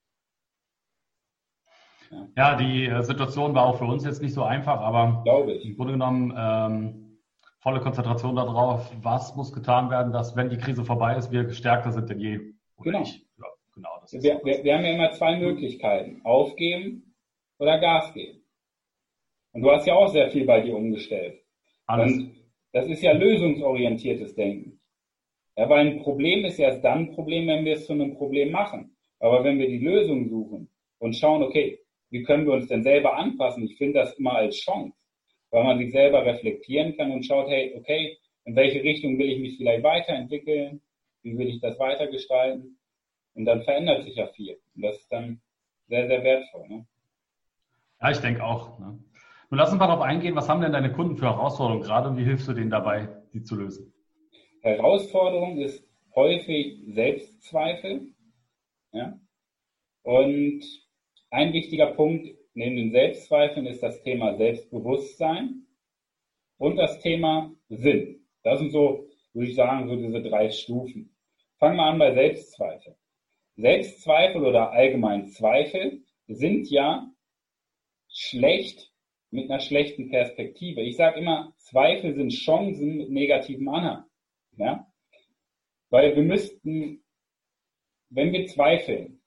Ja. 2.11 2.27
ja, 2.35 2.55
die 2.55 2.85
äh, 2.85 3.01
Situation 3.01 3.55
war 3.55 3.65
auch 3.65 3.77
für 3.77 3.85
uns 3.85 4.05
jetzt 4.05 4.21
nicht 4.21 4.33
so 4.33 4.43
einfach, 4.43 4.79
aber 4.79 5.21
Glaube 5.23 5.53
ich. 5.53 5.65
im 5.65 5.75
Grunde 5.75 5.93
genommen 5.93 6.33
ähm, 6.37 7.19
volle 7.59 7.79
Konzentration 7.79 8.35
darauf, 8.35 8.91
was 9.01 9.35
muss 9.35 9.51
getan 9.51 9.89
werden, 9.89 10.13
dass, 10.13 10.35
wenn 10.35 10.49
die 10.49 10.57
Krise 10.57 10.85
vorbei 10.85 11.15
ist, 11.15 11.31
wir 11.31 11.45
gestärkter 11.45 11.91
sind 11.91 12.09
denn 12.09 12.19
je. 12.19 12.39
Genau. 12.83 13.03
Ja, 13.03 13.45
genau 13.73 13.89
wir, 14.11 14.41
wir, 14.43 14.63
wir, 14.63 14.75
haben 14.75 14.85
ja 14.85 14.91
immer 14.91 15.11
zwei 15.13 15.37
Möglichkeiten. 15.37 16.21
Aufgeben 16.23 17.15
oder 17.57 17.79
Gas 17.79 18.13
geben. 18.13 18.44
Und 19.55 19.61
du 19.63 19.71
hast 19.71 19.87
ja 19.87 19.95
auch 19.95 20.09
sehr 20.09 20.29
viel 20.29 20.45
bei 20.45 20.61
dir 20.61 20.75
umgestellt. 20.75 21.41
Alles. 21.87 22.13
Und 22.13 22.35
das 22.71 22.87
ist 22.87 23.01
ja 23.01 23.13
lösungsorientiertes 23.13 24.35
Denken. 24.35 24.79
Ja, 25.57 25.67
weil 25.69 25.87
ein 25.87 26.03
Problem 26.03 26.45
ist 26.45 26.59
erst 26.59 26.83
dann 26.83 26.99
ein 26.99 27.11
Problem, 27.15 27.47
wenn 27.47 27.65
wir 27.65 27.73
es 27.73 27.87
zu 27.87 27.93
einem 27.93 28.15
Problem 28.15 28.51
machen. 28.51 28.95
Aber 29.19 29.43
wenn 29.43 29.57
wir 29.57 29.67
die 29.67 29.79
Lösung 29.79 30.29
suchen 30.29 30.69
und 30.99 31.15
schauen, 31.15 31.41
okay, 31.41 31.79
wie 32.11 32.21
können 32.21 32.45
wir 32.45 32.53
uns 32.53 32.67
denn 32.67 32.83
selber 32.83 33.15
anpassen? 33.17 33.63
Ich 33.63 33.77
finde 33.77 33.99
das 33.99 34.13
immer 34.19 34.33
als 34.33 34.57
Chance 34.57 34.95
weil 35.55 35.63
man 35.63 35.77
sich 35.77 35.93
selber 35.93 36.25
reflektieren 36.25 36.97
kann 36.97 37.11
und 37.11 37.25
schaut, 37.25 37.47
hey, 37.47 37.73
okay, 37.77 38.17
in 38.43 38.57
welche 38.57 38.83
Richtung 38.83 39.17
will 39.17 39.29
ich 39.29 39.39
mich 39.39 39.55
vielleicht 39.55 39.83
weiterentwickeln? 39.83 40.81
Wie 41.21 41.37
will 41.37 41.47
ich 41.47 41.61
das 41.61 41.79
weitergestalten? 41.79 42.77
Und 43.35 43.45
dann 43.45 43.63
verändert 43.63 44.03
sich 44.03 44.15
ja 44.15 44.27
viel. 44.27 44.59
Und 44.75 44.81
das 44.81 44.97
ist 44.97 45.09
dann 45.09 45.41
sehr, 45.87 46.07
sehr 46.07 46.23
wertvoll. 46.25 46.67
Ne? 46.67 46.85
Ja, 48.01 48.11
ich 48.11 48.19
denke 48.19 48.43
auch. 48.43 48.77
Ne? 48.79 48.99
Nun 49.55 49.61
lass 49.61 49.71
uns 49.71 49.79
mal 49.79 49.87
darauf 49.87 50.01
eingehen, 50.01 50.35
was 50.35 50.49
haben 50.49 50.59
denn 50.59 50.73
deine 50.73 50.91
Kunden 50.91 51.15
für 51.15 51.27
Herausforderungen 51.27 51.81
gerade 51.81 52.09
und 52.09 52.17
wie 52.17 52.25
hilfst 52.25 52.45
du 52.45 52.51
denen 52.51 52.69
dabei, 52.69 53.07
die 53.33 53.41
zu 53.41 53.55
lösen? 53.55 53.93
Herausforderung 54.59 55.59
ist 55.59 55.81
häufig 56.13 56.83
Selbstzweifel. 56.93 58.01
Ja? 58.91 59.17
Und 60.03 60.61
ein 61.29 61.53
wichtiger 61.53 61.87
Punkt 61.87 62.35
Neben 62.53 62.75
den 62.75 62.91
Selbstzweifeln 62.91 63.65
ist 63.65 63.81
das 63.81 64.01
Thema 64.03 64.35
Selbstbewusstsein 64.35 65.65
und 66.57 66.75
das 66.75 66.99
Thema 66.99 67.53
Sinn. 67.69 68.27
Das 68.43 68.59
sind 68.59 68.71
so, 68.71 69.07
würde 69.33 69.49
ich 69.49 69.55
sagen, 69.55 69.87
so 69.87 69.95
diese 69.95 70.21
drei 70.21 70.49
Stufen. 70.49 71.15
Fangen 71.59 71.77
wir 71.77 71.83
an 71.83 71.99
bei 71.99 72.13
Selbstzweifel. 72.13 72.97
Selbstzweifel 73.55 74.43
oder 74.43 74.71
allgemein 74.71 75.27
Zweifel 75.27 76.01
sind 76.27 76.69
ja 76.69 77.09
schlecht 78.09 78.94
mit 79.35 79.51
einer 79.51 79.59
schlechten 79.59 80.09
Perspektive. 80.09 80.81
Ich 80.81 80.95
sage 80.95 81.19
immer, 81.19 81.53
Zweifel 81.57 82.15
sind 82.15 82.29
Chancen 82.29 82.97
mit 82.97 83.09
negativem 83.09 83.67
Anhang. 83.69 84.05
Ja? 84.57 84.87
Weil 85.89 86.15
wir 86.15 86.23
müssten, 86.23 87.03
wenn 88.09 88.33
wir 88.33 88.47
zweifeln, 88.47 89.21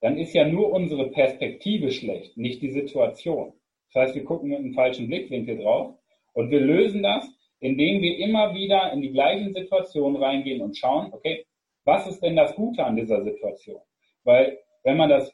dann 0.00 0.18
ist 0.18 0.34
ja 0.34 0.46
nur 0.46 0.72
unsere 0.72 1.10
Perspektive 1.10 1.92
schlecht, 1.92 2.36
nicht 2.36 2.60
die 2.60 2.72
Situation. 2.72 3.52
Das 3.92 4.02
heißt, 4.02 4.14
wir 4.16 4.24
gucken 4.24 4.48
mit 4.48 4.58
einem 4.58 4.74
falschen 4.74 5.06
Blickwinkel 5.06 5.58
drauf 5.58 5.96
und 6.32 6.50
wir 6.50 6.60
lösen 6.60 7.02
das, 7.02 7.28
indem 7.60 8.02
wir 8.02 8.18
immer 8.18 8.54
wieder 8.54 8.92
in 8.92 9.02
die 9.02 9.12
gleichen 9.12 9.52
Situationen 9.52 10.20
reingehen 10.20 10.60
und 10.60 10.76
schauen, 10.76 11.12
okay, 11.12 11.46
was 11.84 12.06
ist 12.08 12.20
denn 12.20 12.34
das 12.34 12.54
Gute 12.56 12.84
an 12.84 12.96
dieser 12.96 13.22
Situation? 13.22 13.80
Weil 14.24 14.58
wenn 14.82 14.96
man 14.96 15.10
das 15.10 15.32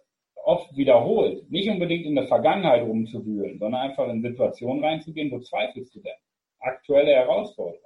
oft 0.49 0.75
wiederholt, 0.75 1.51
nicht 1.51 1.69
unbedingt 1.69 2.07
in 2.07 2.15
der 2.15 2.27
Vergangenheit 2.27 2.83
rumzuwühlen, 2.83 3.59
sondern 3.59 3.83
einfach 3.83 4.09
in 4.09 4.23
Situationen 4.23 4.83
reinzugehen, 4.83 5.31
wo 5.31 5.41
zweifelst 5.41 5.95
du 5.95 6.01
denn? 6.01 6.17
Aktuelle 6.59 7.13
Herausforderungen. 7.13 7.83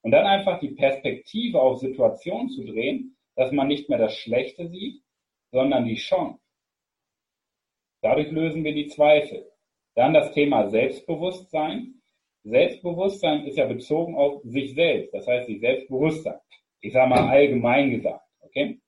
Und 0.00 0.12
dann 0.12 0.26
einfach 0.26 0.58
die 0.58 0.70
Perspektive 0.70 1.60
auf 1.60 1.80
Situationen 1.80 2.48
zu 2.48 2.64
drehen, 2.64 3.14
dass 3.36 3.52
man 3.52 3.68
nicht 3.68 3.90
mehr 3.90 3.98
das 3.98 4.16
Schlechte 4.16 4.68
sieht, 4.68 5.02
sondern 5.52 5.84
die 5.84 5.96
Chance. 5.96 6.40
Dadurch 8.00 8.30
lösen 8.30 8.64
wir 8.64 8.72
die 8.72 8.86
Zweifel. 8.86 9.46
Dann 9.94 10.14
das 10.14 10.32
Thema 10.32 10.70
Selbstbewusstsein. 10.70 12.00
Selbstbewusstsein 12.42 13.44
ist 13.44 13.58
ja 13.58 13.66
bezogen 13.66 14.14
auf 14.16 14.40
sich 14.44 14.74
selbst, 14.74 15.12
das 15.12 15.26
heißt 15.26 15.46
sich 15.46 15.60
Selbstbewusstsein. 15.60 16.38
Ich 16.80 16.94
sage 16.94 17.10
mal 17.10 17.28
allgemein 17.28 17.90
gesagt, 17.90 18.24
okay? 18.40 18.80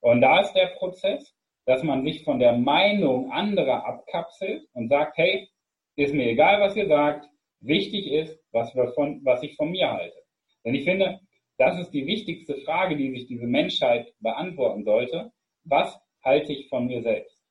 Und 0.00 0.22
da 0.22 0.40
ist 0.40 0.54
der 0.54 0.74
Prozess, 0.78 1.34
dass 1.66 1.82
man 1.82 2.04
sich 2.04 2.24
von 2.24 2.38
der 2.38 2.52
Meinung 2.52 3.32
anderer 3.32 3.86
abkapselt 3.86 4.68
und 4.72 4.88
sagt, 4.88 5.16
hey, 5.16 5.48
ist 5.96 6.14
mir 6.14 6.26
egal, 6.26 6.60
was 6.60 6.76
ihr 6.76 6.88
sagt, 6.88 7.26
wichtig 7.60 8.10
ist, 8.10 8.38
was, 8.52 8.74
wir 8.74 8.92
von, 8.92 9.24
was 9.24 9.42
ich 9.42 9.56
von 9.56 9.70
mir 9.70 9.90
halte. 9.90 10.16
Denn 10.64 10.74
ich 10.74 10.84
finde, 10.84 11.20
das 11.56 11.78
ist 11.78 11.90
die 11.90 12.06
wichtigste 12.06 12.56
Frage, 12.62 12.96
die 12.96 13.10
sich 13.10 13.26
diese 13.26 13.46
Menschheit 13.46 14.12
beantworten 14.20 14.84
sollte. 14.84 15.32
Was 15.64 15.96
halte 16.22 16.52
ich 16.52 16.68
von 16.68 16.86
mir 16.86 17.02
selbst? 17.02 17.42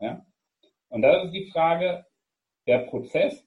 Ja? 0.00 0.24
Und 0.88 1.02
das 1.02 1.26
ist 1.26 1.32
die 1.32 1.50
Frage, 1.50 2.04
der 2.66 2.80
Prozess, 2.80 3.46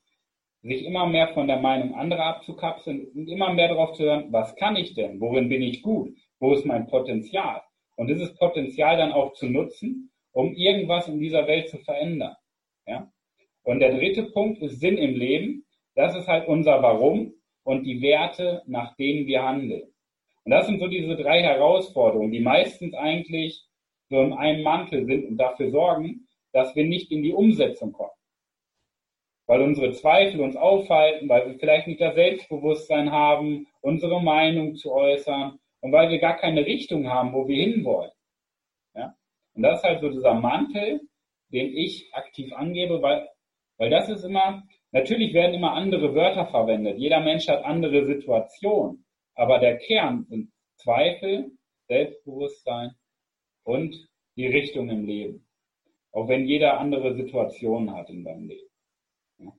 sich 0.62 0.86
immer 0.86 1.06
mehr 1.08 1.34
von 1.34 1.48
der 1.48 1.60
Meinung 1.60 1.94
anderer 1.94 2.38
abzukapseln 2.38 3.08
und 3.14 3.28
immer 3.28 3.54
mehr 3.54 3.68
darauf 3.68 3.94
zu 3.94 4.04
hören, 4.04 4.32
was 4.32 4.56
kann 4.56 4.78
ich 4.78 4.94
denn? 4.94 5.20
Worin 5.20 5.50
bin 5.50 5.62
ich 5.62 5.82
gut? 5.82 6.16
Wo 6.40 6.54
ist 6.54 6.66
mein 6.66 6.88
Potenzial? 6.88 7.62
Und 7.96 8.08
dieses 8.08 8.34
Potenzial 8.36 8.98
dann 8.98 9.12
auch 9.12 9.34
zu 9.34 9.48
nutzen, 9.48 10.12
um 10.32 10.54
irgendwas 10.54 11.08
in 11.08 11.20
dieser 11.20 11.48
Welt 11.48 11.70
zu 11.70 11.78
verändern. 11.80 12.36
Ja? 12.88 13.12
Und 13.64 13.80
der 13.80 13.96
dritte 13.96 14.24
Punkt 14.24 14.62
ist 14.62 14.80
Sinn 14.80 14.98
im 14.98 15.16
Leben. 15.16 15.66
Das 15.96 16.16
ist 16.16 16.28
halt 16.28 16.48
unser 16.48 16.82
Warum 16.82 17.34
und 17.64 17.84
die 17.84 18.02
Werte, 18.02 18.64
nach 18.66 18.96
denen 18.96 19.28
wir 19.28 19.44
handeln. 19.44 19.94
Und 20.44 20.52
das 20.52 20.66
sind 20.68 20.80
so 20.80 20.88
diese 20.88 21.16
drei 21.16 21.42
Herausforderungen, 21.42 22.32
die 22.32 22.42
meistens 22.42 22.94
eigentlich 22.94 23.66
so 24.10 24.22
in 24.22 24.34
einem 24.34 24.64
Mantel 24.64 25.06
sind 25.06 25.26
und 25.26 25.38
dafür 25.38 25.72
sorgen, 25.72 26.28
dass 26.52 26.76
wir 26.76 26.86
nicht 26.86 27.12
in 27.12 27.24
die 27.24 27.34
Umsetzung 27.34 27.94
kommen. 27.94 28.12
Weil 29.48 29.62
unsere 29.62 29.92
Zweifel 29.92 30.42
uns 30.42 30.56
aufhalten, 30.56 31.30
weil 31.30 31.48
wir 31.48 31.60
vielleicht 31.60 31.88
nicht 31.88 32.02
das 32.02 32.16
Selbstbewusstsein 32.16 33.12
haben, 33.12 33.68
unsere 33.82 34.22
Meinung 34.22 34.76
zu 34.76 34.92
äußern 34.92 35.60
und 35.84 35.92
weil 35.92 36.10
wir 36.10 36.20
gar 36.20 36.38
keine 36.38 36.66
Richtung 36.66 37.10
haben, 37.10 37.34
wo 37.34 37.46
wir 37.46 37.62
hinwollen. 37.62 38.12
Ja? 38.96 39.16
Und 39.54 39.64
das 39.64 39.80
ist 39.80 39.84
halt 39.84 40.00
so 40.00 40.10
dieser 40.10 40.34
Mantel, 40.34 41.02
den 41.52 41.76
ich 41.76 42.10
aktiv 42.14 42.54
angebe, 42.54 43.02
weil, 43.02 43.28
weil 43.78 43.90
das 43.90 44.08
ist 44.08 44.24
immer, 44.24 44.64
natürlich 44.92 45.34
werden 45.34 45.54
immer 45.54 45.74
andere 45.74 46.16
Wörter 46.16 46.46
verwendet. 46.46 47.00
Jeder 47.00 47.20
Mensch 47.20 47.50
hat 47.50 47.66
andere 47.66 48.06
Situationen. 48.06 49.06
Aber 49.36 49.60
der 49.60 49.78
Kern 49.78 50.26
sind 50.30 50.54
Zweifel, 50.78 51.52
Selbstbewusstsein 51.90 52.96
und 53.64 53.94
die 54.38 54.48
Richtung 54.48 54.90
im 54.90 55.06
Leben. 55.06 55.46
Auch 56.14 56.30
wenn 56.30 56.46
jeder 56.46 56.80
andere 56.80 57.14
Situationen 57.14 57.94
hat 57.94 58.10
in 58.10 58.24
seinem 58.24 58.48
Leben. 58.48 58.70
Ja. 59.38 59.52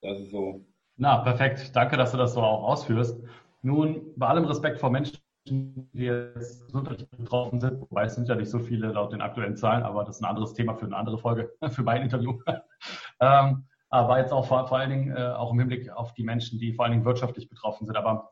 Das 0.00 0.20
ist 0.20 0.30
so. 0.30 0.64
Na, 0.96 1.18
perfekt. 1.18 1.76
Danke, 1.76 1.98
dass 1.98 2.12
du 2.12 2.16
das 2.16 2.32
so 2.32 2.40
auch 2.40 2.62
ausführst. 2.62 3.20
Nun, 3.62 4.12
bei 4.16 4.26
allem 4.28 4.44
Respekt 4.44 4.78
vor 4.78 4.90
Menschen, 4.90 5.18
die 5.46 6.04
jetzt 6.04 6.66
gesundheitlich 6.66 7.08
betroffen 7.10 7.60
sind, 7.60 7.80
wobei 7.80 8.04
es 8.04 8.14
sind 8.14 8.28
ja 8.28 8.34
nicht 8.34 8.50
so 8.50 8.58
viele 8.58 8.92
laut 8.92 9.12
den 9.12 9.20
aktuellen 9.20 9.56
Zahlen, 9.56 9.82
aber 9.82 10.04
das 10.04 10.16
ist 10.16 10.22
ein 10.22 10.28
anderes 10.28 10.54
Thema 10.54 10.74
für 10.74 10.86
eine 10.86 10.96
andere 10.96 11.18
Folge, 11.18 11.52
für 11.70 11.82
mein 11.82 12.02
Interview. 12.02 12.38
ähm, 13.20 13.66
aber 13.90 14.18
jetzt 14.18 14.32
auch 14.32 14.46
vor, 14.46 14.66
vor 14.68 14.78
allen 14.78 14.90
Dingen 14.90 15.16
äh, 15.16 15.32
auch 15.32 15.52
im 15.52 15.58
Hinblick 15.58 15.90
auf 15.90 16.12
die 16.12 16.22
Menschen, 16.22 16.58
die 16.58 16.74
vor 16.74 16.84
allen 16.84 16.92
Dingen 16.92 17.04
wirtschaftlich 17.04 17.48
betroffen 17.48 17.86
sind. 17.86 17.96
Aber 17.96 18.30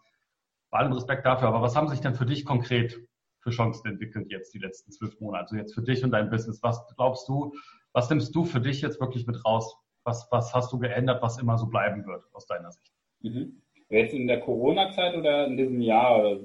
bei 0.71 0.79
allem 0.79 0.93
Respekt 0.93 1.25
dafür. 1.25 1.49
Aber 1.49 1.63
was 1.63 1.77
haben 1.77 1.89
sich 1.89 2.01
denn 2.01 2.15
für 2.15 2.27
dich 2.27 2.45
konkret 2.45 3.01
für 3.41 3.51
Chancen 3.51 3.87
entwickelt 3.89 4.31
jetzt 4.31 4.53
die 4.53 4.59
letzten 4.59 4.93
zwölf 4.93 5.19
Monate? 5.21 5.43
Also 5.45 5.57
jetzt 5.57 5.75
für 5.75 5.83
dich 5.83 6.05
und 6.05 6.11
dein 6.11 6.29
Business. 6.29 6.63
Was 6.63 6.87
glaubst 6.97 7.29
du, 7.29 7.55
was 7.93 8.11
nimmst 8.11 8.35
du 8.35 8.45
für 8.45 8.61
dich 8.61 8.83
jetzt 8.83 9.01
wirklich 9.01 9.27
mit 9.27 9.43
raus? 9.45 9.77
Was, 10.05 10.29
was 10.31 10.55
hast 10.55 10.73
du 10.73 10.79
geändert, 10.79 11.23
was 11.23 11.39
immer 11.39 11.57
so 11.57 11.67
bleiben 11.67 12.05
wird 12.07 12.25
aus 12.33 12.47
deiner 12.47 12.71
Sicht? 12.71 12.93
Mhm. 13.21 13.63
Jetzt 13.89 14.15
in 14.15 14.27
der 14.27 14.41
Corona-Zeit 14.41 15.17
oder 15.17 15.47
in 15.47 15.57
diesem 15.57 15.81
Jahr? 15.81 16.41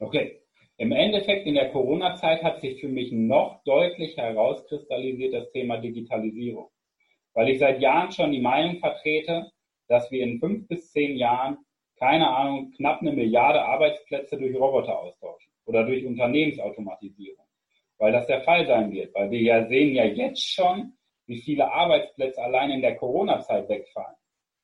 Okay. 0.00 0.38
Im 0.78 0.90
Endeffekt 0.90 1.46
in 1.46 1.54
der 1.54 1.70
Corona-Zeit 1.70 2.42
hat 2.42 2.60
sich 2.60 2.80
für 2.80 2.88
mich 2.88 3.12
noch 3.12 3.62
deutlich 3.62 4.16
herauskristallisiert 4.16 5.32
das 5.32 5.52
Thema 5.52 5.76
Digitalisierung. 5.76 6.70
Weil 7.34 7.50
ich 7.50 7.60
seit 7.60 7.80
Jahren 7.80 8.10
schon 8.10 8.32
die 8.32 8.40
Meinung 8.40 8.78
vertrete, 8.78 9.52
dass 9.86 10.10
wir 10.10 10.24
in 10.24 10.40
fünf 10.40 10.66
bis 10.66 10.90
zehn 10.90 11.16
Jahren, 11.16 11.58
keine 11.96 12.28
Ahnung, 12.28 12.72
knapp 12.72 13.00
eine 13.00 13.12
Milliarde 13.12 13.62
Arbeitsplätze 13.62 14.36
durch 14.36 14.56
Roboter 14.56 14.98
austauschen 14.98 15.52
oder 15.66 15.84
durch 15.84 16.04
Unternehmensautomatisierung. 16.04 17.46
Weil 17.98 18.10
das 18.10 18.26
der 18.26 18.42
Fall 18.42 18.66
sein 18.66 18.90
wird. 18.90 19.14
Weil 19.14 19.30
wir 19.30 19.40
ja 19.40 19.68
sehen 19.68 19.94
ja 19.94 20.04
jetzt 20.04 20.42
schon, 20.52 20.94
wie 21.26 21.40
viele 21.40 21.70
Arbeitsplätze 21.70 22.42
allein 22.42 22.72
in 22.72 22.80
der 22.80 22.96
Corona-Zeit 22.96 23.68
wegfallen. 23.68 24.16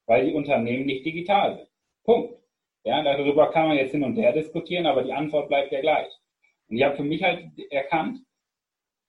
Weil 0.06 0.26
die 0.26 0.32
Unternehmen 0.32 0.86
nicht 0.86 1.06
digital 1.06 1.56
sind. 1.58 1.67
Punkt. 2.08 2.40
Ja, 2.84 3.02
darüber 3.02 3.50
kann 3.50 3.68
man 3.68 3.76
jetzt 3.76 3.90
hin 3.90 4.02
und 4.02 4.16
her 4.16 4.32
diskutieren, 4.32 4.86
aber 4.86 5.04
die 5.04 5.12
Antwort 5.12 5.48
bleibt 5.48 5.72
ja 5.72 5.82
gleich. 5.82 6.08
Und 6.66 6.78
ich 6.78 6.82
habe 6.82 6.96
für 6.96 7.04
mich 7.04 7.22
halt 7.22 7.50
erkannt, 7.70 8.20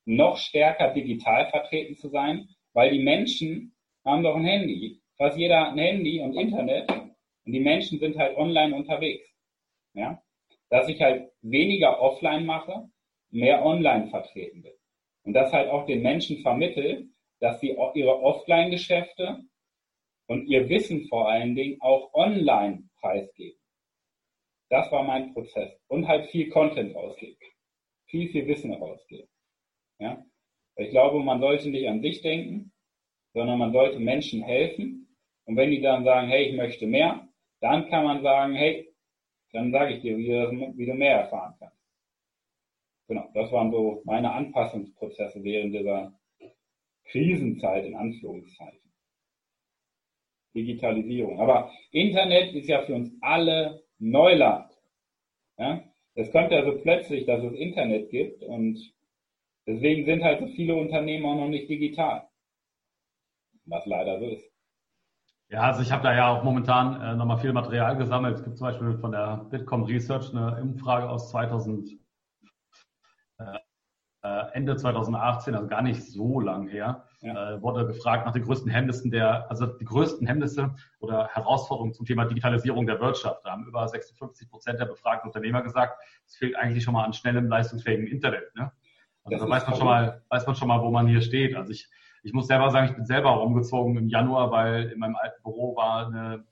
noch 0.04 0.36
stärker 0.36 0.92
digital 0.92 1.48
vertreten 1.48 1.96
zu 1.96 2.10
sein, 2.10 2.46
weil 2.74 2.90
die 2.90 3.02
Menschen 3.02 3.74
haben 4.04 4.22
doch 4.22 4.36
ein 4.36 4.44
Handy. 4.44 5.00
Fast 5.16 5.38
jeder 5.38 5.60
hat 5.60 5.72
ein 5.72 5.78
Handy 5.78 6.20
und 6.20 6.34
Internet. 6.34 6.90
Und 6.90 7.52
die 7.52 7.60
Menschen 7.60 7.98
sind 8.00 8.18
halt 8.18 8.36
online 8.36 8.76
unterwegs. 8.76 9.26
Ja? 9.94 10.22
Dass 10.68 10.86
ich 10.90 11.00
halt 11.00 11.32
weniger 11.40 12.02
offline 12.02 12.44
mache, 12.44 12.86
mehr 13.30 13.64
online 13.64 14.08
vertreten 14.08 14.60
bin. 14.60 14.74
Und 15.22 15.32
das 15.32 15.54
halt 15.54 15.70
auch 15.70 15.86
den 15.86 16.02
Menschen 16.02 16.42
vermittelt, 16.42 17.08
dass 17.38 17.60
sie 17.60 17.70
ihre 17.70 18.20
Offline-Geschäfte 18.20 19.42
und 20.26 20.48
ihr 20.48 20.68
Wissen 20.68 21.08
vor 21.08 21.30
allen 21.30 21.54
Dingen 21.54 21.80
auch 21.80 22.12
online 22.12 22.89
preisgeben. 23.00 23.58
Das 24.70 24.90
war 24.92 25.02
mein 25.02 25.32
Prozess. 25.32 25.72
Und 25.88 26.06
halt 26.06 26.30
viel 26.30 26.48
Content 26.48 26.94
rausgeben. 26.94 27.36
Viel, 28.06 28.28
viel 28.28 28.46
Wissen 28.46 28.72
rausgeben. 28.72 29.28
Ja? 29.98 30.24
Ich 30.76 30.90
glaube, 30.90 31.20
man 31.20 31.40
sollte 31.40 31.68
nicht 31.68 31.88
an 31.88 32.00
sich 32.00 32.22
denken, 32.22 32.72
sondern 33.34 33.58
man 33.58 33.72
sollte 33.72 33.98
Menschen 33.98 34.42
helfen. 34.42 35.16
Und 35.44 35.56
wenn 35.56 35.70
die 35.70 35.80
dann 35.80 36.04
sagen, 36.04 36.28
hey, 36.28 36.48
ich 36.50 36.56
möchte 36.56 36.86
mehr, 36.86 37.28
dann 37.60 37.88
kann 37.88 38.04
man 38.04 38.22
sagen, 38.22 38.54
hey, 38.54 38.94
dann 39.52 39.72
sage 39.72 39.94
ich 39.94 40.02
dir, 40.02 40.16
wie 40.16 40.28
du, 40.28 40.78
wie 40.78 40.86
du 40.86 40.94
mehr 40.94 41.22
erfahren 41.22 41.54
kannst. 41.58 41.76
Genau, 43.08 43.28
das 43.34 43.50
waren 43.50 43.72
so 43.72 44.02
meine 44.04 44.32
Anpassungsprozesse 44.32 45.42
während 45.42 45.74
dieser 45.74 46.12
Krisenzeit 47.06 47.84
in 47.84 47.96
Anführungszeichen. 47.96 48.89
Digitalisierung. 50.54 51.40
Aber 51.40 51.70
Internet 51.92 52.54
ist 52.54 52.68
ja 52.68 52.82
für 52.82 52.94
uns 52.94 53.12
alle 53.20 53.82
Neuland. 53.98 54.70
Ja? 55.58 55.82
Es 56.14 56.30
kommt 56.32 56.50
ja 56.50 56.64
so 56.64 56.78
plötzlich, 56.78 57.26
dass 57.26 57.42
es 57.42 57.52
Internet 57.52 58.10
gibt 58.10 58.42
und 58.42 58.78
deswegen 59.66 60.04
sind 60.04 60.24
halt 60.24 60.40
so 60.40 60.46
viele 60.48 60.74
Unternehmen 60.74 61.26
auch 61.26 61.36
noch 61.36 61.48
nicht 61.48 61.68
digital. 61.68 62.28
Was 63.66 63.86
leider 63.86 64.18
so 64.18 64.26
ist. 64.26 64.50
Ja, 65.50 65.62
also 65.62 65.82
ich 65.82 65.90
habe 65.90 66.04
da 66.04 66.14
ja 66.14 66.28
auch 66.28 66.44
momentan 66.44 67.00
äh, 67.00 67.16
nochmal 67.16 67.38
viel 67.38 67.52
Material 67.52 67.96
gesammelt. 67.96 68.36
Es 68.36 68.44
gibt 68.44 68.56
zum 68.56 68.68
Beispiel 68.68 68.98
von 68.98 69.10
der 69.10 69.48
Bitkom 69.50 69.82
Research 69.82 70.30
eine 70.30 70.60
Umfrage 70.62 71.08
aus 71.10 71.30
2000, 71.30 71.98
äh, 73.38 73.58
äh, 74.22 74.52
Ende 74.52 74.76
2018, 74.76 75.56
also 75.56 75.66
gar 75.66 75.82
nicht 75.82 76.02
so 76.04 76.38
lang 76.38 76.68
her, 76.68 77.04
ja. 77.20 77.54
äh, 77.54 77.62
wurde 77.62 77.86
gefragt 77.86 78.26
nach 78.26 78.32
den 78.32 78.44
größten 78.44 78.70
Hemmnissen 78.70 79.10
der, 79.10 79.50
also 79.50 79.66
die 79.66 79.84
größten 79.84 80.26
Hemmnisse 80.26 80.74
oder 80.98 81.28
Herausforderungen 81.28 81.92
zum 81.92 82.06
Thema 82.06 82.24
Digitalisierung 82.24 82.86
der 82.86 83.00
Wirtschaft. 83.00 83.44
Da 83.44 83.52
haben 83.52 83.66
über 83.66 83.86
56 83.86 84.48
Prozent 84.48 84.80
der 84.80 84.86
befragten 84.86 85.28
Unternehmer 85.28 85.62
gesagt, 85.62 86.02
es 86.26 86.36
fehlt 86.36 86.56
eigentlich 86.56 86.84
schon 86.84 86.94
mal 86.94 87.04
an 87.04 87.12
schnellem, 87.12 87.48
leistungsfähigem 87.48 88.06
Internet. 88.06 88.54
Ne? 88.54 88.72
Also 89.24 89.38
das 89.38 89.40
da 89.40 89.48
weiß 89.48 89.66
man 89.66 89.76
schon 89.76 89.86
mal, 89.86 90.22
weiß 90.28 90.46
man 90.46 90.56
schon 90.56 90.68
mal, 90.68 90.82
wo 90.82 90.90
man 90.90 91.06
hier 91.06 91.22
steht. 91.22 91.54
Also 91.56 91.72
ich, 91.72 91.88
ich 92.22 92.32
muss 92.32 92.46
selber 92.46 92.70
sagen, 92.70 92.88
ich 92.88 92.94
bin 92.94 93.06
selber 93.06 93.42
umgezogen 93.42 93.96
im 93.96 94.08
Januar, 94.08 94.50
weil 94.50 94.90
in 94.90 94.98
meinem 94.98 95.16
alten 95.16 95.42
Büro 95.42 95.76
war 95.76 96.06
eine 96.06 96.44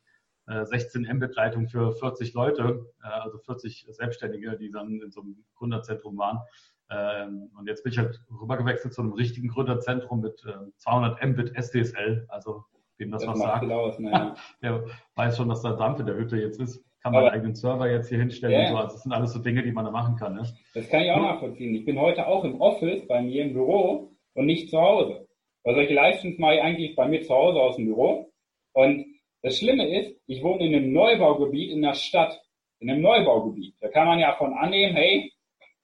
16 0.65 1.05
äh, 1.05 1.15
Mbit-Leitung 1.15 1.69
für 1.69 1.93
40 1.93 2.33
Leute, 2.33 2.87
äh, 3.03 3.09
also 3.09 3.39
40 3.39 3.87
Selbstständige, 3.91 4.57
die 4.57 4.71
dann 4.71 5.01
in 5.01 5.11
so 5.11 5.21
einem 5.21 5.45
Gründerzentrum 5.57 6.17
waren. 6.17 6.41
Ähm, 6.90 7.51
und 7.59 7.66
jetzt 7.66 7.83
bin 7.83 7.92
ich 7.92 7.98
halt 7.98 8.20
rübergewechselt 8.31 8.94
zu 8.94 9.03
einem 9.03 9.12
richtigen 9.12 9.48
Gründerzentrum 9.48 10.20
mit 10.20 10.42
200 10.77 11.22
Mbit 11.24 11.55
SDSL, 11.55 12.27
also 12.29 12.64
wem 12.96 13.11
das, 13.11 13.22
das 13.24 13.35
was 13.35 13.38
sagt. 13.40 13.70
Aus, 13.70 13.98
ne? 13.98 14.35
Der 14.62 14.85
weiß 15.14 15.37
schon, 15.37 15.48
dass 15.48 15.62
da 15.62 15.72
Dampf 15.72 16.01
in 16.01 16.07
der 16.07 16.16
Hütte 16.16 16.37
jetzt 16.37 16.61
ist. 16.61 16.85
Kann 17.03 17.12
man 17.12 17.24
einen 17.24 17.35
eigenen 17.35 17.55
Server 17.55 17.88
jetzt 17.88 18.09
hier 18.09 18.18
hinstellen 18.18 18.53
ja. 18.53 18.61
und 18.62 18.68
so. 18.68 18.77
Also 18.77 18.92
das 18.94 19.03
sind 19.03 19.12
alles 19.12 19.33
so 19.33 19.38
Dinge, 19.38 19.62
die 19.62 19.70
man 19.70 19.85
da 19.85 19.90
machen 19.90 20.16
kann. 20.16 20.35
Ne? 20.35 20.42
Das 20.74 20.88
kann 20.88 21.03
ich 21.03 21.11
auch 21.12 21.22
nachvollziehen. 21.22 21.74
Ich 21.74 21.85
bin 21.85 21.98
heute 21.98 22.27
auch 22.27 22.42
im 22.44 22.61
Office 22.61 23.07
bei 23.07 23.22
mir 23.22 23.44
im 23.44 23.53
Büro 23.53 24.16
und 24.35 24.46
nicht 24.46 24.70
zu 24.70 24.81
Hause. 24.81 25.29
Weil 25.62 25.74
solche 25.74 25.94
Livestreams 25.94 26.38
mache 26.38 26.55
ich 26.55 26.62
eigentlich 26.62 26.96
bei 26.96 27.07
mir 27.07 27.22
zu 27.22 27.33
Hause 27.33 27.61
aus 27.61 27.77
dem 27.77 27.87
Büro. 27.87 28.33
Und 28.72 29.07
das 29.42 29.59
Schlimme 29.59 29.88
ist, 29.88 30.20
ich 30.27 30.42
wohne 30.42 30.66
in 30.66 30.74
einem 30.74 30.92
Neubaugebiet 30.92 31.70
in 31.70 31.83
der 31.83 31.94
Stadt, 31.94 32.40
in 32.81 32.90
einem 32.90 33.03
Neubaugebiet. 33.03 33.77
Da 33.81 33.88
kann 33.88 34.07
man 34.07 34.18
ja 34.18 34.35
von 34.35 34.53
annehmen, 34.53 34.96
hey, 34.96 35.33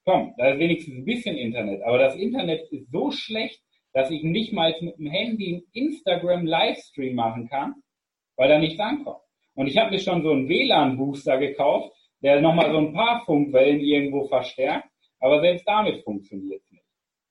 komm, 0.05 0.33
da 0.37 0.49
ist 0.51 0.59
wenigstens 0.59 0.95
ein 0.95 1.05
bisschen 1.05 1.35
Internet. 1.35 1.81
Aber 1.83 1.97
das 1.97 2.15
Internet 2.15 2.71
ist 2.71 2.89
so 2.91 3.11
schlecht, 3.11 3.61
dass 3.93 4.11
ich 4.11 4.23
nicht 4.23 4.53
mal 4.53 4.75
mit 4.81 4.97
dem 4.97 5.07
Handy 5.07 5.53
einen 5.53 5.63
Instagram-Livestream 5.73 7.15
machen 7.15 7.47
kann, 7.47 7.75
weil 8.35 8.49
da 8.49 8.59
nichts 8.59 8.79
ankommt. 8.79 9.21
Und 9.55 9.67
ich 9.67 9.77
habe 9.77 9.91
mir 9.91 9.99
schon 9.99 10.21
so 10.21 10.31
einen 10.31 10.49
WLAN-Booster 10.49 11.37
gekauft, 11.37 11.95
der 12.21 12.41
nochmal 12.41 12.71
so 12.71 12.77
ein 12.77 12.93
paar 12.93 13.23
Funkwellen 13.25 13.79
irgendwo 13.79 14.27
verstärkt, 14.27 14.89
aber 15.19 15.41
selbst 15.41 15.67
damit 15.67 16.03
funktioniert 16.03 16.61
es 16.61 16.71
nicht. 16.71 16.85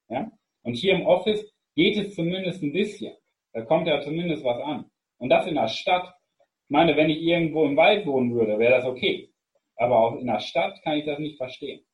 Ja? 0.09 0.31
Und 0.63 0.75
hier 0.75 0.95
im 0.95 1.07
Office 1.07 1.45
geht 1.75 1.97
es 1.97 2.15
zumindest 2.15 2.63
ein 2.63 2.73
bisschen. 2.73 3.15
Da 3.53 3.63
kommt 3.63 3.87
ja 3.87 4.01
zumindest 4.01 4.43
was 4.45 4.61
an. 4.63 4.91
Und 5.19 5.29
das 5.29 5.47
in 5.47 5.55
der 5.55 5.69
Stadt. 5.69 6.13
Ich 6.67 6.71
meine, 6.71 6.97
wenn 6.97 7.11
ich 7.11 7.21
irgendwo 7.21 7.67
im 7.67 7.77
Wald 7.77 8.07
wohnen 8.07 8.35
würde, 8.35 8.59
wäre 8.59 8.77
das 8.77 8.85
okay. 8.85 9.31
Aber 9.77 9.99
auch 9.99 10.19
in 10.19 10.27
der 10.27 10.41
Stadt 10.41 10.81
kann 10.83 10.97
ich 10.99 11.05
das 11.05 11.19
nicht 11.19 11.37
verstehen. 11.37 11.85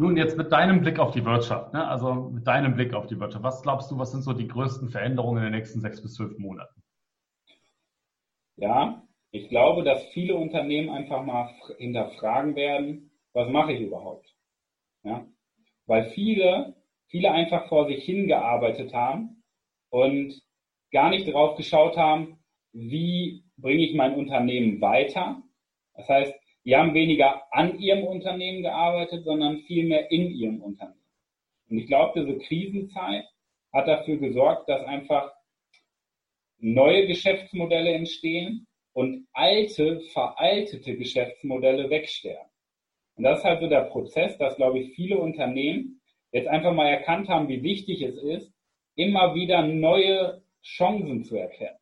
Nun 0.00 0.16
jetzt 0.16 0.38
mit 0.38 0.52
deinem 0.52 0.80
Blick 0.80 1.00
auf 1.00 1.10
die 1.10 1.24
Wirtschaft, 1.24 1.72
ne? 1.74 1.86
also 1.86 2.30
mit 2.30 2.46
deinem 2.46 2.76
Blick 2.76 2.94
auf 2.94 3.08
die 3.08 3.18
Wirtschaft, 3.18 3.42
was 3.42 3.62
glaubst 3.62 3.90
du, 3.90 3.98
was 3.98 4.12
sind 4.12 4.22
so 4.22 4.32
die 4.32 4.46
größten 4.46 4.90
Veränderungen 4.90 5.38
in 5.38 5.50
den 5.50 5.58
nächsten 5.58 5.80
sechs 5.80 6.00
bis 6.00 6.14
zwölf 6.14 6.38
Monaten? 6.38 6.80
Ja, 8.56 9.02
ich 9.32 9.48
glaube, 9.48 9.82
dass 9.82 10.00
viele 10.12 10.36
Unternehmen 10.36 10.88
einfach 10.88 11.24
mal 11.24 11.50
hinterfragen 11.78 12.54
werden, 12.54 13.10
was 13.32 13.50
mache 13.50 13.72
ich 13.72 13.80
überhaupt? 13.80 14.32
Ja? 15.02 15.26
Weil 15.86 16.10
viele, 16.10 16.76
viele 17.08 17.32
einfach 17.32 17.68
vor 17.68 17.88
sich 17.88 18.04
hingearbeitet 18.04 18.94
haben 18.94 19.42
und 19.90 20.40
gar 20.92 21.10
nicht 21.10 21.26
darauf 21.26 21.56
geschaut 21.56 21.96
haben, 21.96 22.38
wie 22.72 23.42
bringe 23.56 23.84
ich 23.84 23.96
mein 23.96 24.14
Unternehmen 24.14 24.80
weiter. 24.80 25.42
Das 25.94 26.08
heißt, 26.08 26.34
die 26.68 26.76
haben 26.76 26.92
weniger 26.92 27.50
an 27.50 27.78
ihrem 27.78 28.04
Unternehmen 28.04 28.60
gearbeitet, 28.60 29.24
sondern 29.24 29.60
vielmehr 29.60 30.10
in 30.10 30.30
ihrem 30.32 30.60
Unternehmen. 30.60 31.00
Und 31.70 31.78
ich 31.78 31.86
glaube, 31.86 32.20
diese 32.20 32.36
Krisenzeit 32.36 33.24
hat 33.72 33.88
dafür 33.88 34.18
gesorgt, 34.18 34.68
dass 34.68 34.84
einfach 34.84 35.32
neue 36.58 37.06
Geschäftsmodelle 37.06 37.94
entstehen 37.94 38.66
und 38.92 39.28
alte, 39.32 40.00
veraltete 40.12 40.94
Geschäftsmodelle 40.98 41.88
wegsterben. 41.88 42.50
Und 43.16 43.24
das 43.24 43.38
ist 43.38 43.44
halt 43.46 43.60
so 43.62 43.68
der 43.68 43.84
Prozess, 43.84 44.36
dass, 44.36 44.56
glaube 44.56 44.80
ich, 44.80 44.94
viele 44.94 45.16
Unternehmen 45.16 46.02
jetzt 46.32 46.48
einfach 46.48 46.74
mal 46.74 46.88
erkannt 46.88 47.30
haben, 47.30 47.48
wie 47.48 47.62
wichtig 47.62 48.02
es 48.02 48.18
ist, 48.18 48.52
immer 48.94 49.34
wieder 49.34 49.62
neue 49.62 50.42
Chancen 50.62 51.24
zu 51.24 51.36
erkennen 51.36 51.78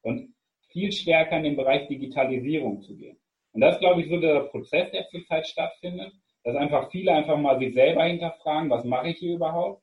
und 0.00 0.34
viel 0.70 0.92
stärker 0.92 1.36
in 1.36 1.42
den 1.42 1.56
Bereich 1.56 1.88
Digitalisierung 1.88 2.80
zu 2.80 2.96
gehen. 2.96 3.19
Und 3.52 3.60
das 3.60 3.76
ist, 3.76 3.80
glaube 3.80 4.00
ich, 4.00 4.08
so 4.08 4.18
der 4.20 4.40
Prozess, 4.40 4.90
der 4.92 5.08
zurzeit 5.08 5.46
stattfindet, 5.46 6.12
dass 6.44 6.56
einfach 6.56 6.90
viele 6.90 7.12
einfach 7.12 7.36
mal 7.36 7.58
sich 7.58 7.74
selber 7.74 8.04
hinterfragen, 8.04 8.70
was 8.70 8.84
mache 8.84 9.10
ich 9.10 9.18
hier 9.18 9.34
überhaupt? 9.34 9.82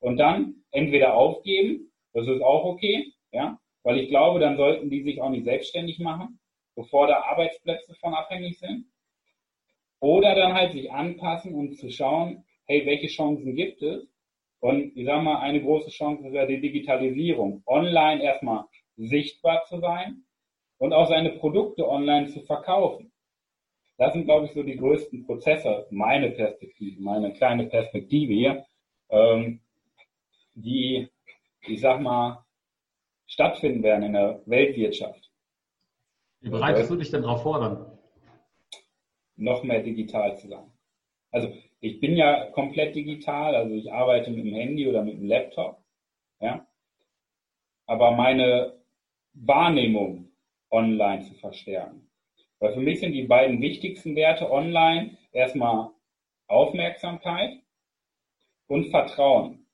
Und 0.00 0.18
dann 0.18 0.56
entweder 0.70 1.14
aufgeben, 1.14 1.92
das 2.12 2.26
ist 2.26 2.42
auch 2.42 2.64
okay, 2.64 3.12
ja, 3.32 3.58
weil 3.82 3.98
ich 3.98 4.08
glaube, 4.08 4.40
dann 4.40 4.56
sollten 4.56 4.90
die 4.90 5.02
sich 5.02 5.20
auch 5.20 5.30
nicht 5.30 5.44
selbstständig 5.44 5.98
machen, 5.98 6.40
bevor 6.74 7.06
da 7.06 7.22
Arbeitsplätze 7.22 7.94
von 7.94 8.14
abhängig 8.14 8.58
sind. 8.58 8.86
Oder 10.00 10.34
dann 10.34 10.54
halt 10.54 10.72
sich 10.72 10.92
anpassen 10.92 11.54
und 11.54 11.78
zu 11.78 11.90
schauen, 11.90 12.44
hey, 12.66 12.84
welche 12.84 13.06
Chancen 13.06 13.54
gibt 13.54 13.82
es? 13.82 14.06
Und 14.60 14.96
ich 14.96 15.06
sage 15.06 15.22
mal, 15.22 15.40
eine 15.40 15.62
große 15.62 15.90
Chance 15.90 16.26
ist 16.26 16.34
ja 16.34 16.46
die 16.46 16.60
Digitalisierung. 16.60 17.62
Online 17.66 18.22
erstmal 18.22 18.64
sichtbar 18.96 19.64
zu 19.64 19.78
sein 19.80 20.23
und 20.84 20.92
auch 20.92 21.08
seine 21.08 21.30
Produkte 21.30 21.88
online 21.88 22.26
zu 22.26 22.42
verkaufen. 22.42 23.10
Das 23.96 24.12
sind, 24.12 24.26
glaube 24.26 24.44
ich, 24.44 24.52
so 24.52 24.62
die 24.62 24.76
größten 24.76 25.24
Prozesse, 25.24 25.86
meine 25.88 26.30
Perspektive, 26.30 27.00
meine 27.00 27.32
kleine 27.32 27.64
Perspektive 27.68 28.34
hier, 28.34 28.66
ähm, 29.08 29.60
die, 30.52 31.08
ich 31.62 31.80
sag 31.80 32.02
mal, 32.02 32.44
stattfinden 33.26 33.82
werden 33.82 34.02
in 34.02 34.12
der 34.12 34.42
Weltwirtschaft. 34.44 35.30
Wie 36.40 36.50
bereitest 36.50 36.90
du 36.90 36.96
dich 36.96 37.10
denn 37.10 37.22
darauf 37.22 37.42
vor, 37.42 37.60
dann? 37.60 37.98
Noch 39.36 39.62
mehr 39.62 39.82
digital 39.82 40.36
zu 40.36 40.48
sein. 40.48 40.70
Also 41.30 41.50
ich 41.80 41.98
bin 41.98 42.14
ja 42.14 42.50
komplett 42.50 42.94
digital, 42.94 43.54
also 43.54 43.74
ich 43.74 43.90
arbeite 43.90 44.30
mit 44.30 44.44
dem 44.44 44.52
Handy 44.52 44.86
oder 44.86 45.02
mit 45.02 45.14
dem 45.14 45.28
Laptop, 45.28 45.78
ja. 46.40 46.66
Aber 47.86 48.10
meine 48.10 48.74
Wahrnehmung 49.32 50.23
online 50.74 51.22
zu 51.22 51.34
verstärken. 51.34 52.10
Weil 52.58 52.74
für 52.74 52.80
mich 52.80 53.00
sind 53.00 53.12
die 53.12 53.26
beiden 53.26 53.60
wichtigsten 53.60 54.16
Werte 54.16 54.50
online 54.50 55.16
erstmal 55.32 55.90
Aufmerksamkeit 56.46 57.60
und 58.66 58.90
Vertrauen. 58.90 59.66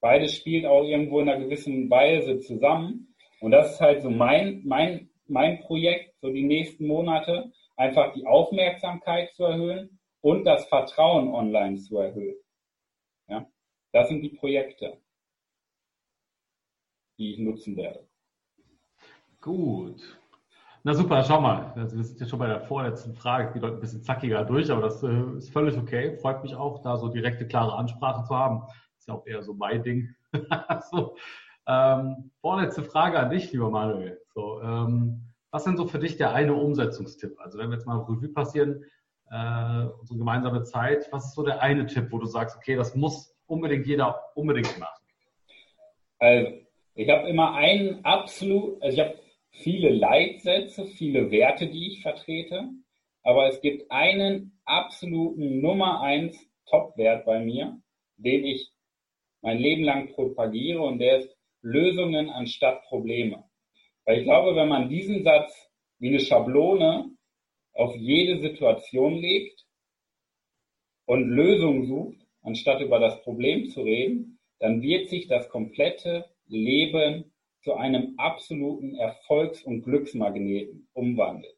Beides 0.00 0.34
spielt 0.34 0.66
auch 0.66 0.84
irgendwo 0.84 1.20
in 1.20 1.28
einer 1.28 1.42
gewissen 1.42 1.90
Weise 1.90 2.38
zusammen. 2.40 3.14
Und 3.40 3.50
das 3.50 3.72
ist 3.72 3.80
halt 3.80 4.02
so 4.02 4.10
mein, 4.10 4.62
mein, 4.64 5.10
mein 5.26 5.60
Projekt, 5.60 6.14
so 6.20 6.30
die 6.30 6.44
nächsten 6.44 6.86
Monate, 6.86 7.52
einfach 7.76 8.12
die 8.12 8.26
Aufmerksamkeit 8.26 9.32
zu 9.34 9.44
erhöhen 9.44 9.98
und 10.20 10.44
das 10.44 10.66
Vertrauen 10.66 11.28
online 11.28 11.76
zu 11.76 11.98
erhöhen. 11.98 12.36
Ja, 13.28 13.46
das 13.92 14.08
sind 14.08 14.22
die 14.22 14.30
Projekte, 14.30 15.00
die 17.18 17.32
ich 17.32 17.38
nutzen 17.38 17.76
werde. 17.76 18.06
Gut. 19.46 20.02
Na 20.82 20.92
super, 20.92 21.22
schau 21.22 21.40
mal. 21.40 21.72
Also 21.76 21.96
wir 21.96 22.02
sind 22.02 22.18
ja 22.18 22.26
schon 22.26 22.40
bei 22.40 22.48
der 22.48 22.62
vorletzten 22.62 23.14
Frage. 23.14 23.52
Die 23.54 23.60
läuft 23.60 23.74
ein 23.74 23.80
bisschen 23.80 24.02
zackiger 24.02 24.44
durch, 24.44 24.72
aber 24.72 24.82
das 24.82 25.00
äh, 25.04 25.36
ist 25.36 25.52
völlig 25.52 25.78
okay. 25.78 26.16
Freut 26.16 26.42
mich 26.42 26.56
auch, 26.56 26.82
da 26.82 26.96
so 26.96 27.06
direkte, 27.06 27.46
klare 27.46 27.76
Ansprache 27.76 28.24
zu 28.24 28.34
haben. 28.34 28.64
Ist 28.98 29.06
ja 29.06 29.14
auch 29.14 29.24
eher 29.24 29.44
so 29.44 29.54
mein 29.54 29.84
Ding. 29.84 30.16
so, 30.90 31.14
ähm, 31.68 32.32
vorletzte 32.40 32.82
Frage 32.82 33.20
an 33.20 33.30
dich, 33.30 33.52
lieber 33.52 33.70
Manuel. 33.70 34.20
So, 34.34 34.60
ähm, 34.62 35.22
was 35.52 35.62
denn 35.62 35.76
so 35.76 35.86
für 35.86 36.00
dich 36.00 36.16
der 36.16 36.34
eine 36.34 36.52
Umsetzungstipp? 36.52 37.38
Also 37.38 37.56
wenn 37.56 37.68
wir 37.70 37.76
jetzt 37.76 37.86
mal 37.86 37.98
Revue 37.98 38.30
passieren, 38.30 38.84
äh, 39.30 39.84
unsere 40.00 40.18
gemeinsame 40.18 40.64
Zeit, 40.64 41.06
was 41.12 41.26
ist 41.26 41.34
so 41.36 41.44
der 41.44 41.62
eine 41.62 41.86
Tipp, 41.86 42.08
wo 42.10 42.18
du 42.18 42.26
sagst, 42.26 42.56
okay, 42.56 42.74
das 42.74 42.96
muss 42.96 43.32
unbedingt 43.46 43.86
jeder 43.86 44.20
unbedingt 44.34 44.76
machen? 44.80 45.04
Also, 46.18 46.50
ich 46.96 47.08
habe 47.08 47.28
immer 47.28 47.54
einen 47.54 48.04
absolut, 48.04 48.82
also 48.82 48.92
ich 48.92 49.00
habe 49.00 49.14
viele 49.56 49.90
Leitsätze, 49.90 50.86
viele 50.86 51.30
Werte, 51.30 51.68
die 51.68 51.88
ich 51.88 52.02
vertrete. 52.02 52.68
Aber 53.22 53.48
es 53.48 53.60
gibt 53.60 53.90
einen 53.90 54.58
absoluten 54.64 55.60
Nummer 55.60 56.00
eins 56.00 56.38
Top-Wert 56.66 57.24
bei 57.24 57.40
mir, 57.40 57.80
den 58.16 58.44
ich 58.44 58.70
mein 59.42 59.58
Leben 59.58 59.82
lang 59.82 60.12
propagiere 60.12 60.80
und 60.80 60.98
der 60.98 61.18
ist 61.18 61.36
Lösungen 61.62 62.30
anstatt 62.30 62.82
Probleme. 62.84 63.44
Weil 64.04 64.18
ich 64.18 64.24
glaube, 64.24 64.54
wenn 64.56 64.68
man 64.68 64.88
diesen 64.88 65.24
Satz 65.24 65.70
wie 65.98 66.08
eine 66.08 66.20
Schablone 66.20 67.10
auf 67.72 67.94
jede 67.96 68.40
Situation 68.40 69.14
legt 69.14 69.64
und 71.06 71.28
Lösungen 71.28 71.86
sucht, 71.86 72.26
anstatt 72.42 72.80
über 72.80 72.98
das 72.98 73.20
Problem 73.22 73.68
zu 73.68 73.82
reden, 73.82 74.38
dann 74.58 74.82
wird 74.82 75.08
sich 75.08 75.26
das 75.26 75.48
komplette 75.48 76.26
Leben 76.46 77.32
zu 77.66 77.74
einem 77.74 78.14
absoluten 78.16 78.94
Erfolgs- 78.94 79.64
und 79.64 79.82
Glücksmagneten 79.82 80.88
umwandelt. 80.92 81.56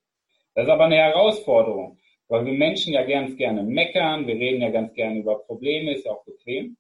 Das 0.55 0.65
ist 0.65 0.71
aber 0.71 0.87
eine 0.87 0.97
Herausforderung, 0.97 1.99
weil 2.29 2.47
wir 2.47 2.55
Menschen 2.55 2.95
ja 2.95 3.03
ganz 3.03 3.37
gerne 3.37 3.63
meckern, 3.63 4.27
wir 4.27 4.37
reden 4.37 4.63
ja 4.63 4.71
ganz 4.71 4.95
gerne 4.95 5.19
über 5.19 5.41
Probleme, 5.41 5.93
ist 5.93 6.07
ja 6.07 6.13
auch 6.13 6.25
bequem. 6.25 6.79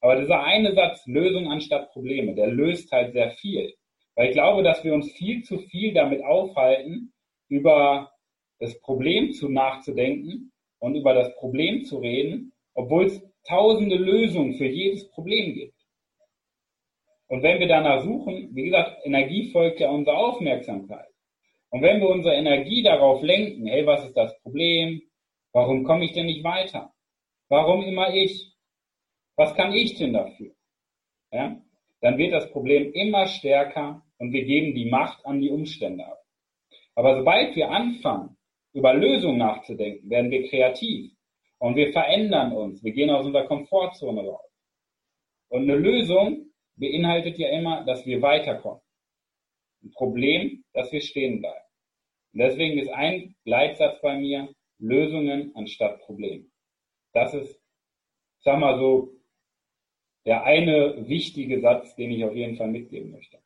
Aber 0.00 0.16
dieser 0.16 0.42
eine 0.42 0.72
Satz, 0.72 1.06
Lösung 1.06 1.52
anstatt 1.52 1.92
Probleme, 1.92 2.34
der 2.34 2.46
löst 2.46 2.90
halt 2.92 3.12
sehr 3.12 3.32
viel. 3.32 3.74
Weil 4.14 4.28
ich 4.28 4.32
glaube, 4.32 4.62
dass 4.62 4.82
wir 4.82 4.94
uns 4.94 5.12
viel 5.12 5.42
zu 5.42 5.58
viel 5.58 5.92
damit 5.92 6.24
aufhalten, 6.24 7.12
über 7.48 8.10
das 8.58 8.80
Problem 8.80 9.32
zu 9.32 9.50
nachzudenken 9.50 10.50
und 10.78 10.94
über 10.94 11.12
das 11.12 11.36
Problem 11.36 11.84
zu 11.84 11.98
reden, 11.98 12.54
obwohl 12.72 13.04
es 13.04 13.22
tausende 13.46 13.96
Lösungen 13.96 14.54
für 14.54 14.66
jedes 14.66 15.10
Problem 15.10 15.52
gibt. 15.52 15.71
Und 17.28 17.42
wenn 17.42 17.60
wir 17.60 17.68
danach 17.68 18.02
suchen, 18.02 18.50
wie 18.54 18.64
gesagt, 18.64 18.98
Energie 19.04 19.50
folgt 19.50 19.80
ja 19.80 19.90
unserer 19.90 20.18
Aufmerksamkeit. 20.18 21.08
Und 21.70 21.82
wenn 21.82 22.00
wir 22.00 22.08
unsere 22.08 22.34
Energie 22.34 22.82
darauf 22.82 23.22
lenken, 23.22 23.66
hey, 23.66 23.86
was 23.86 24.04
ist 24.04 24.16
das 24.16 24.38
Problem? 24.42 25.00
Warum 25.52 25.84
komme 25.84 26.04
ich 26.04 26.12
denn 26.12 26.26
nicht 26.26 26.44
weiter? 26.44 26.92
Warum 27.48 27.82
immer 27.82 28.14
ich? 28.14 28.54
Was 29.36 29.54
kann 29.54 29.72
ich 29.72 29.96
denn 29.96 30.12
dafür? 30.12 30.52
Ja? 31.30 31.56
Dann 32.00 32.18
wird 32.18 32.32
das 32.32 32.50
Problem 32.50 32.92
immer 32.92 33.26
stärker 33.26 34.02
und 34.18 34.32
wir 34.32 34.44
geben 34.44 34.74
die 34.74 34.90
Macht 34.90 35.24
an 35.24 35.40
die 35.40 35.50
Umstände 35.50 36.06
ab. 36.06 36.22
Aber 36.94 37.16
sobald 37.16 37.56
wir 37.56 37.70
anfangen, 37.70 38.36
über 38.74 38.94
Lösungen 38.94 39.38
nachzudenken, 39.38 40.08
werden 40.10 40.30
wir 40.30 40.48
kreativ 40.48 41.12
und 41.58 41.76
wir 41.76 41.92
verändern 41.92 42.52
uns. 42.52 42.82
Wir 42.82 42.92
gehen 42.92 43.10
aus 43.10 43.26
unserer 43.26 43.46
Komfortzone 43.46 44.22
raus. 44.22 44.50
Und 45.48 45.62
eine 45.62 45.76
Lösung 45.76 46.51
beinhaltet 46.82 47.38
ja 47.38 47.48
immer, 47.48 47.84
dass 47.84 48.04
wir 48.04 48.20
weiterkommen. 48.20 48.82
Ein 49.82 49.92
Problem, 49.92 50.64
dass 50.74 50.92
wir 50.92 51.00
stehen 51.00 51.40
bleiben. 51.40 51.64
Und 52.32 52.40
deswegen 52.40 52.78
ist 52.78 52.90
ein 52.90 53.34
Leitsatz 53.44 54.00
bei 54.02 54.18
mir 54.18 54.52
Lösungen 54.78 55.52
anstatt 55.54 56.00
Probleme. 56.00 56.46
Das 57.12 57.34
ist, 57.34 57.60
sag 58.40 58.58
mal 58.58 58.78
so, 58.78 59.12
der 60.26 60.44
eine 60.44 61.08
wichtige 61.08 61.60
Satz, 61.60 61.94
den 61.94 62.10
ich 62.10 62.24
auf 62.24 62.34
jeden 62.34 62.56
Fall 62.56 62.68
mitgeben 62.68 63.12
möchte. 63.12 63.38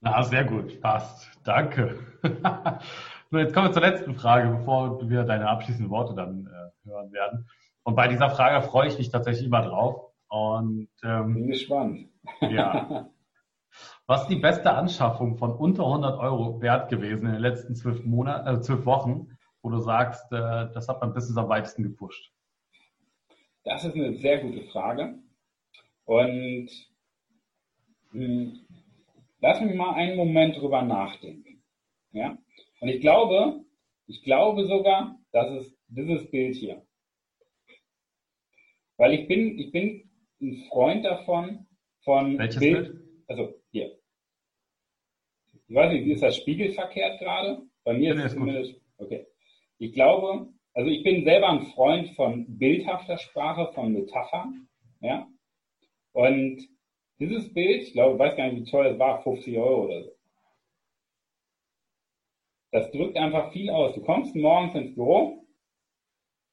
Na, 0.00 0.22
sehr 0.22 0.44
gut, 0.44 0.80
passt. 0.80 1.30
Danke. 1.44 1.98
jetzt 2.22 3.54
kommen 3.54 3.68
wir 3.68 3.72
zur 3.72 3.82
letzten 3.82 4.14
Frage, 4.14 4.50
bevor 4.50 5.08
wir 5.08 5.24
deine 5.24 5.48
abschließenden 5.48 5.90
Worte 5.90 6.14
dann 6.14 6.46
äh, 6.46 6.88
hören 6.88 7.12
werden. 7.12 7.48
Und 7.82 7.94
bei 7.94 8.08
dieser 8.08 8.30
Frage 8.30 8.66
freue 8.66 8.88
ich 8.88 8.98
mich 8.98 9.10
tatsächlich 9.10 9.46
immer 9.46 9.62
drauf. 9.62 10.12
Und 10.36 10.90
ähm, 11.02 11.32
bin 11.32 11.46
gespannt. 11.46 12.10
Ja. 12.42 13.08
Was 14.06 14.22
ist 14.22 14.28
die 14.28 14.36
beste 14.36 14.70
Anschaffung 14.70 15.38
von 15.38 15.52
unter 15.52 15.86
100 15.86 16.18
Euro 16.18 16.60
wert 16.60 16.90
gewesen 16.90 17.24
in 17.24 17.32
den 17.32 17.40
letzten 17.40 17.74
zwölf 17.74 18.04
Monaten, 18.04 18.46
äh, 18.46 18.60
zwölf 18.60 18.84
Wochen, 18.84 19.30
wo 19.62 19.70
du 19.70 19.78
sagst, 19.78 20.30
äh, 20.32 20.68
das 20.74 20.88
hat 20.88 21.00
mein 21.00 21.14
Business 21.14 21.38
am 21.38 21.48
weitesten 21.48 21.84
gepusht? 21.84 22.34
Das 23.64 23.82
ist 23.84 23.94
eine 23.94 24.12
sehr 24.18 24.40
gute 24.42 24.60
Frage. 24.64 25.18
Und 26.04 26.68
mh, 28.12 28.26
hm, 28.26 28.66
lass 29.40 29.60
mich 29.62 29.74
mal 29.74 29.94
einen 29.94 30.18
Moment 30.18 30.58
drüber 30.58 30.82
nachdenken. 30.82 31.62
Ja? 32.12 32.36
Und 32.80 32.88
ich 32.88 33.00
glaube, 33.00 33.64
ich 34.06 34.22
glaube 34.22 34.66
sogar, 34.66 35.18
dass 35.32 35.50
es 35.50 35.78
dieses 35.88 36.30
Bild 36.30 36.56
hier. 36.56 36.82
Weil 38.98 39.14
ich 39.14 39.28
bin, 39.28 39.58
ich 39.58 39.72
bin 39.72 40.05
ein 40.40 40.64
Freund 40.68 41.04
davon, 41.04 41.66
von 42.02 42.38
Welches 42.38 42.60
Bild? 42.60 42.92
Bild? 42.92 43.04
Also 43.28 43.54
hier. 43.70 43.98
Ich 45.68 45.74
weiß 45.74 45.92
nicht, 45.92 46.06
ist 46.06 46.22
das 46.22 46.36
spiegelverkehrt 46.36 47.18
gerade? 47.18 47.62
Bei 47.84 47.92
mir 47.92 48.14
ist 48.14 48.24
es 48.24 48.32
zumindest. 48.32 48.80
Okay. 48.98 49.26
Ich 49.78 49.92
glaube, 49.92 50.48
also 50.74 50.90
ich 50.90 51.02
bin 51.02 51.24
selber 51.24 51.48
ein 51.48 51.66
Freund 51.66 52.10
von 52.10 52.58
bildhafter 52.58 53.18
Sprache, 53.18 53.72
von 53.72 53.92
Metaphern. 53.92 54.68
Ja. 55.00 55.28
Und 56.12 56.68
dieses 57.18 57.52
Bild, 57.52 57.82
ich 57.82 57.92
glaube, 57.92 58.14
ich 58.14 58.18
weiß 58.18 58.36
gar 58.36 58.50
nicht, 58.50 58.66
wie 58.66 58.70
teuer 58.70 58.92
es 58.92 58.98
war, 58.98 59.22
50 59.22 59.56
Euro 59.58 59.84
oder 59.86 60.04
so. 60.04 60.10
Das 62.72 62.90
drückt 62.90 63.16
einfach 63.16 63.52
viel 63.52 63.70
aus. 63.70 63.94
Du 63.94 64.02
kommst 64.02 64.34
morgens 64.36 64.74
ins 64.74 64.94
Büro, 64.94 65.46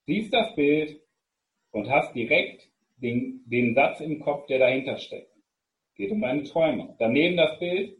siehst 0.05 0.33
das 0.33 0.55
Bild 0.55 1.01
und 1.71 1.89
hast 1.89 2.13
direkt 2.15 2.69
den, 3.03 3.43
den 3.45 3.75
Satz 3.75 3.99
im 3.99 4.19
Kopf, 4.21 4.47
der 4.47 4.59
dahinter 4.59 4.97
steckt. 4.97 5.29
Geht 5.95 6.11
um 6.11 6.21
deine 6.21 6.43
Träume. 6.43 6.95
Daneben 6.97 7.37
das 7.37 7.59
Bild, 7.59 7.97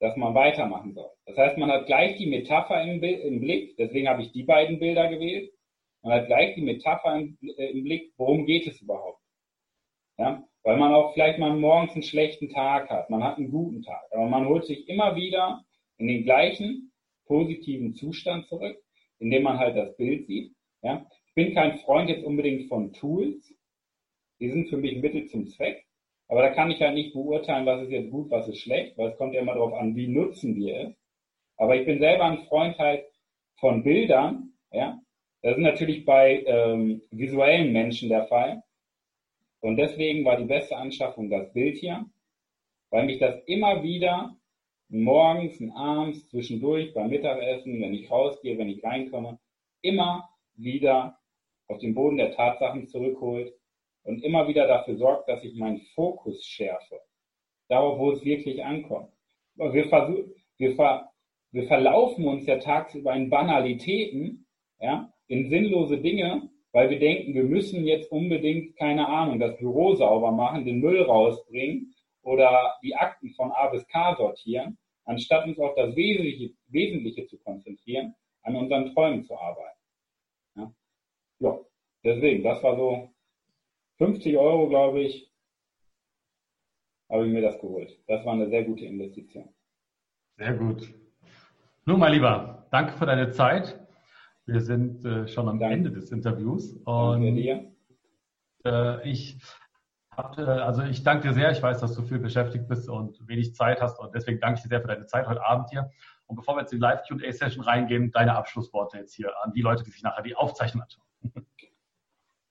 dass 0.00 0.16
man 0.16 0.34
weitermachen 0.34 0.94
soll. 0.94 1.10
Das 1.26 1.36
heißt, 1.36 1.58
man 1.58 1.70
hat 1.70 1.86
gleich 1.86 2.16
die 2.16 2.26
Metapher 2.26 2.82
im, 2.82 3.02
im 3.02 3.40
Blick, 3.40 3.76
deswegen 3.76 4.08
habe 4.08 4.22
ich 4.22 4.32
die 4.32 4.42
beiden 4.42 4.78
Bilder 4.78 5.08
gewählt. 5.08 5.52
Man 6.02 6.14
hat 6.14 6.26
gleich 6.26 6.54
die 6.54 6.62
Metapher 6.62 7.16
im, 7.16 7.38
äh, 7.40 7.70
im 7.70 7.84
Blick, 7.84 8.12
worum 8.16 8.46
geht 8.46 8.66
es 8.66 8.80
überhaupt. 8.80 9.20
Ja? 10.18 10.42
Weil 10.62 10.76
man 10.78 10.92
auch 10.92 11.12
vielleicht 11.12 11.38
mal 11.38 11.54
morgens 11.54 11.92
einen 11.92 12.02
schlechten 12.02 12.48
Tag 12.48 12.90
hat, 12.90 13.10
man 13.10 13.22
hat 13.22 13.36
einen 13.36 13.50
guten 13.50 13.82
Tag, 13.82 14.02
aber 14.10 14.26
man 14.26 14.46
holt 14.46 14.64
sich 14.64 14.88
immer 14.88 15.14
wieder 15.14 15.64
in 15.98 16.08
den 16.08 16.24
gleichen 16.24 16.92
positiven 17.26 17.94
Zustand 17.94 18.46
zurück, 18.48 18.76
indem 19.18 19.44
man 19.44 19.58
halt 19.58 19.76
das 19.76 19.96
Bild 19.96 20.26
sieht. 20.26 20.54
Ja? 20.82 21.06
Ich 21.28 21.34
bin 21.34 21.54
kein 21.54 21.78
Freund 21.78 22.08
jetzt 22.08 22.24
unbedingt 22.24 22.68
von 22.68 22.92
Tools, 22.92 23.54
die 24.44 24.50
sind 24.50 24.68
für 24.68 24.76
mich 24.76 25.00
Mittel 25.00 25.26
zum 25.26 25.46
Zweck. 25.48 25.86
Aber 26.28 26.42
da 26.42 26.50
kann 26.50 26.70
ich 26.70 26.80
halt 26.80 26.94
nicht 26.94 27.14
beurteilen, 27.14 27.64
was 27.64 27.82
ist 27.82 27.90
jetzt 27.90 28.10
gut, 28.10 28.30
was 28.30 28.48
ist 28.48 28.58
schlecht, 28.58 28.96
weil 28.98 29.08
es 29.08 29.16
kommt 29.16 29.34
ja 29.34 29.40
immer 29.40 29.54
darauf 29.54 29.72
an, 29.72 29.96
wie 29.96 30.08
nutzen 30.08 30.54
wir 30.56 30.88
es. 30.88 30.94
Aber 31.56 31.76
ich 31.76 31.86
bin 31.86 31.98
selber 31.98 32.24
ein 32.24 32.44
Freund 32.44 32.78
halt 32.78 33.04
von 33.58 33.82
Bildern, 33.82 34.52
ja. 34.70 35.00
Das 35.42 35.56
ist 35.56 35.62
natürlich 35.62 36.04
bei 36.04 36.42
ähm, 36.46 37.02
visuellen 37.10 37.72
Menschen 37.72 38.08
der 38.08 38.26
Fall. 38.26 38.62
Und 39.60 39.76
deswegen 39.76 40.24
war 40.24 40.36
die 40.36 40.44
beste 40.44 40.76
Anschaffung 40.76 41.30
das 41.30 41.52
Bild 41.52 41.76
hier, 41.76 42.04
weil 42.90 43.06
mich 43.06 43.18
das 43.18 43.42
immer 43.46 43.82
wieder 43.82 44.36
morgens 44.88 45.60
und 45.60 45.70
abends, 45.72 46.28
zwischendurch, 46.28 46.92
beim 46.94 47.10
Mittagessen, 47.10 47.80
wenn 47.80 47.94
ich 47.94 48.10
rausgehe, 48.10 48.58
wenn 48.58 48.68
ich 48.68 48.82
reinkomme, 48.84 49.38
immer 49.82 50.28
wieder 50.54 51.18
auf 51.68 51.78
den 51.78 51.94
Boden 51.94 52.18
der 52.18 52.32
Tatsachen 52.32 52.86
zurückholt 52.86 53.54
und 54.04 54.22
immer 54.22 54.46
wieder 54.48 54.66
dafür 54.66 54.96
sorgt, 54.96 55.28
dass 55.28 55.42
ich 55.44 55.54
meinen 55.56 55.80
Fokus 55.94 56.44
schärfe. 56.44 57.00
Darauf, 57.68 57.98
wo 57.98 58.12
es 58.12 58.24
wirklich 58.24 58.62
ankommt. 58.62 59.10
Wir, 59.56 59.72
wir, 60.58 60.74
ver, 60.76 61.10
wir 61.50 61.66
verlaufen 61.66 62.26
uns 62.26 62.46
ja 62.46 62.58
tagsüber 62.58 63.14
in 63.14 63.30
Banalitäten, 63.30 64.46
ja, 64.80 65.12
in 65.26 65.48
sinnlose 65.48 65.98
Dinge, 65.98 66.50
weil 66.72 66.90
wir 66.90 66.98
denken, 66.98 67.34
wir 67.34 67.44
müssen 67.44 67.84
jetzt 67.84 68.10
unbedingt, 68.10 68.76
keine 68.76 69.08
Ahnung, 69.08 69.38
das 69.38 69.56
Büro 69.56 69.94
sauber 69.94 70.32
machen, 70.32 70.64
den 70.64 70.80
Müll 70.80 71.02
rausbringen 71.02 71.94
oder 72.22 72.74
die 72.82 72.94
Akten 72.94 73.30
von 73.30 73.52
A 73.52 73.68
bis 73.68 73.86
K 73.88 74.16
sortieren, 74.16 74.78
anstatt 75.04 75.46
uns 75.46 75.58
auf 75.58 75.74
das 75.76 75.94
Wesentliche, 75.96 76.54
Wesentliche 76.66 77.26
zu 77.26 77.38
konzentrieren, 77.38 78.14
an 78.42 78.56
unseren 78.56 78.92
Träumen 78.92 79.22
zu 79.22 79.38
arbeiten. 79.38 79.78
Ja 80.56 81.58
deswegen, 82.04 82.42
das 82.44 82.62
war 82.62 82.76
so 82.76 83.13
50 83.98 84.36
Euro, 84.36 84.68
glaube 84.68 85.00
ich, 85.00 85.32
habe 87.10 87.26
ich 87.26 87.32
mir 87.32 87.42
das 87.42 87.60
geholt. 87.60 87.96
Das 88.08 88.24
war 88.24 88.32
eine 88.32 88.48
sehr 88.48 88.64
gute 88.64 88.84
Investition. 88.84 89.48
Sehr 90.36 90.54
gut. 90.54 90.92
Nun, 91.84 92.00
mein 92.00 92.12
Lieber, 92.12 92.66
danke 92.70 92.94
für 92.94 93.06
deine 93.06 93.30
Zeit. 93.30 93.78
Wir 94.46 94.60
sind 94.60 95.04
äh, 95.04 95.28
schon 95.28 95.48
am 95.48 95.58
danke. 95.58 95.74
Ende 95.74 95.90
des 95.92 96.10
Interviews. 96.10 96.72
Und 96.84 97.22
danke 97.22 97.34
dir. 97.34 97.72
Äh, 98.64 99.08
ich 99.08 99.38
hab, 100.10 100.38
äh, 100.38 100.42
also 100.42 100.82
ich 100.82 101.02
danke 101.02 101.28
dir 101.28 101.34
sehr. 101.34 101.50
Ich 101.52 101.62
weiß, 101.62 101.80
dass 101.80 101.94
du 101.94 102.02
viel 102.02 102.18
beschäftigt 102.18 102.66
bist 102.66 102.88
und 102.88 103.26
wenig 103.28 103.54
Zeit 103.54 103.80
hast. 103.80 104.00
Und 104.00 104.14
deswegen 104.14 104.40
danke 104.40 104.58
ich 104.58 104.62
dir 104.62 104.68
sehr 104.68 104.80
für 104.80 104.88
deine 104.88 105.06
Zeit 105.06 105.28
heute 105.28 105.44
Abend 105.44 105.70
hier. 105.70 105.90
Und 106.26 106.36
bevor 106.36 106.56
wir 106.56 106.62
jetzt 106.62 106.72
in 106.72 106.78
die 106.78 106.82
Live-QA-Session 106.82 107.62
reingehen, 107.62 108.10
deine 108.10 108.34
Abschlussworte 108.34 108.98
jetzt 108.98 109.14
hier 109.14 109.32
an 109.42 109.52
die 109.52 109.60
Leute, 109.60 109.84
die 109.84 109.90
sich 109.90 110.02
nachher 110.02 110.22
die 110.22 110.34
Aufzeichnung 110.34 110.82
anschauen. 110.82 111.04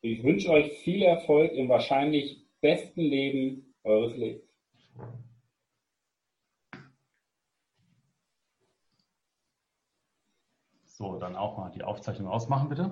Ich 0.06 0.22
wünsche 0.22 0.50
euch 0.50 0.80
viel 0.80 1.02
Erfolg 1.02 1.54
im 1.54 1.70
wahrscheinlich 1.70 2.46
besten 2.60 3.00
Leben 3.00 3.74
eures 3.86 4.18
Lebens. 4.18 4.44
So, 10.84 11.18
dann 11.20 11.38
auch 11.38 11.58
mal 11.58 11.72
die 11.72 11.84
Aufzeichnung 11.84 12.28
ausmachen, 12.28 12.68
bitte. 12.68 12.92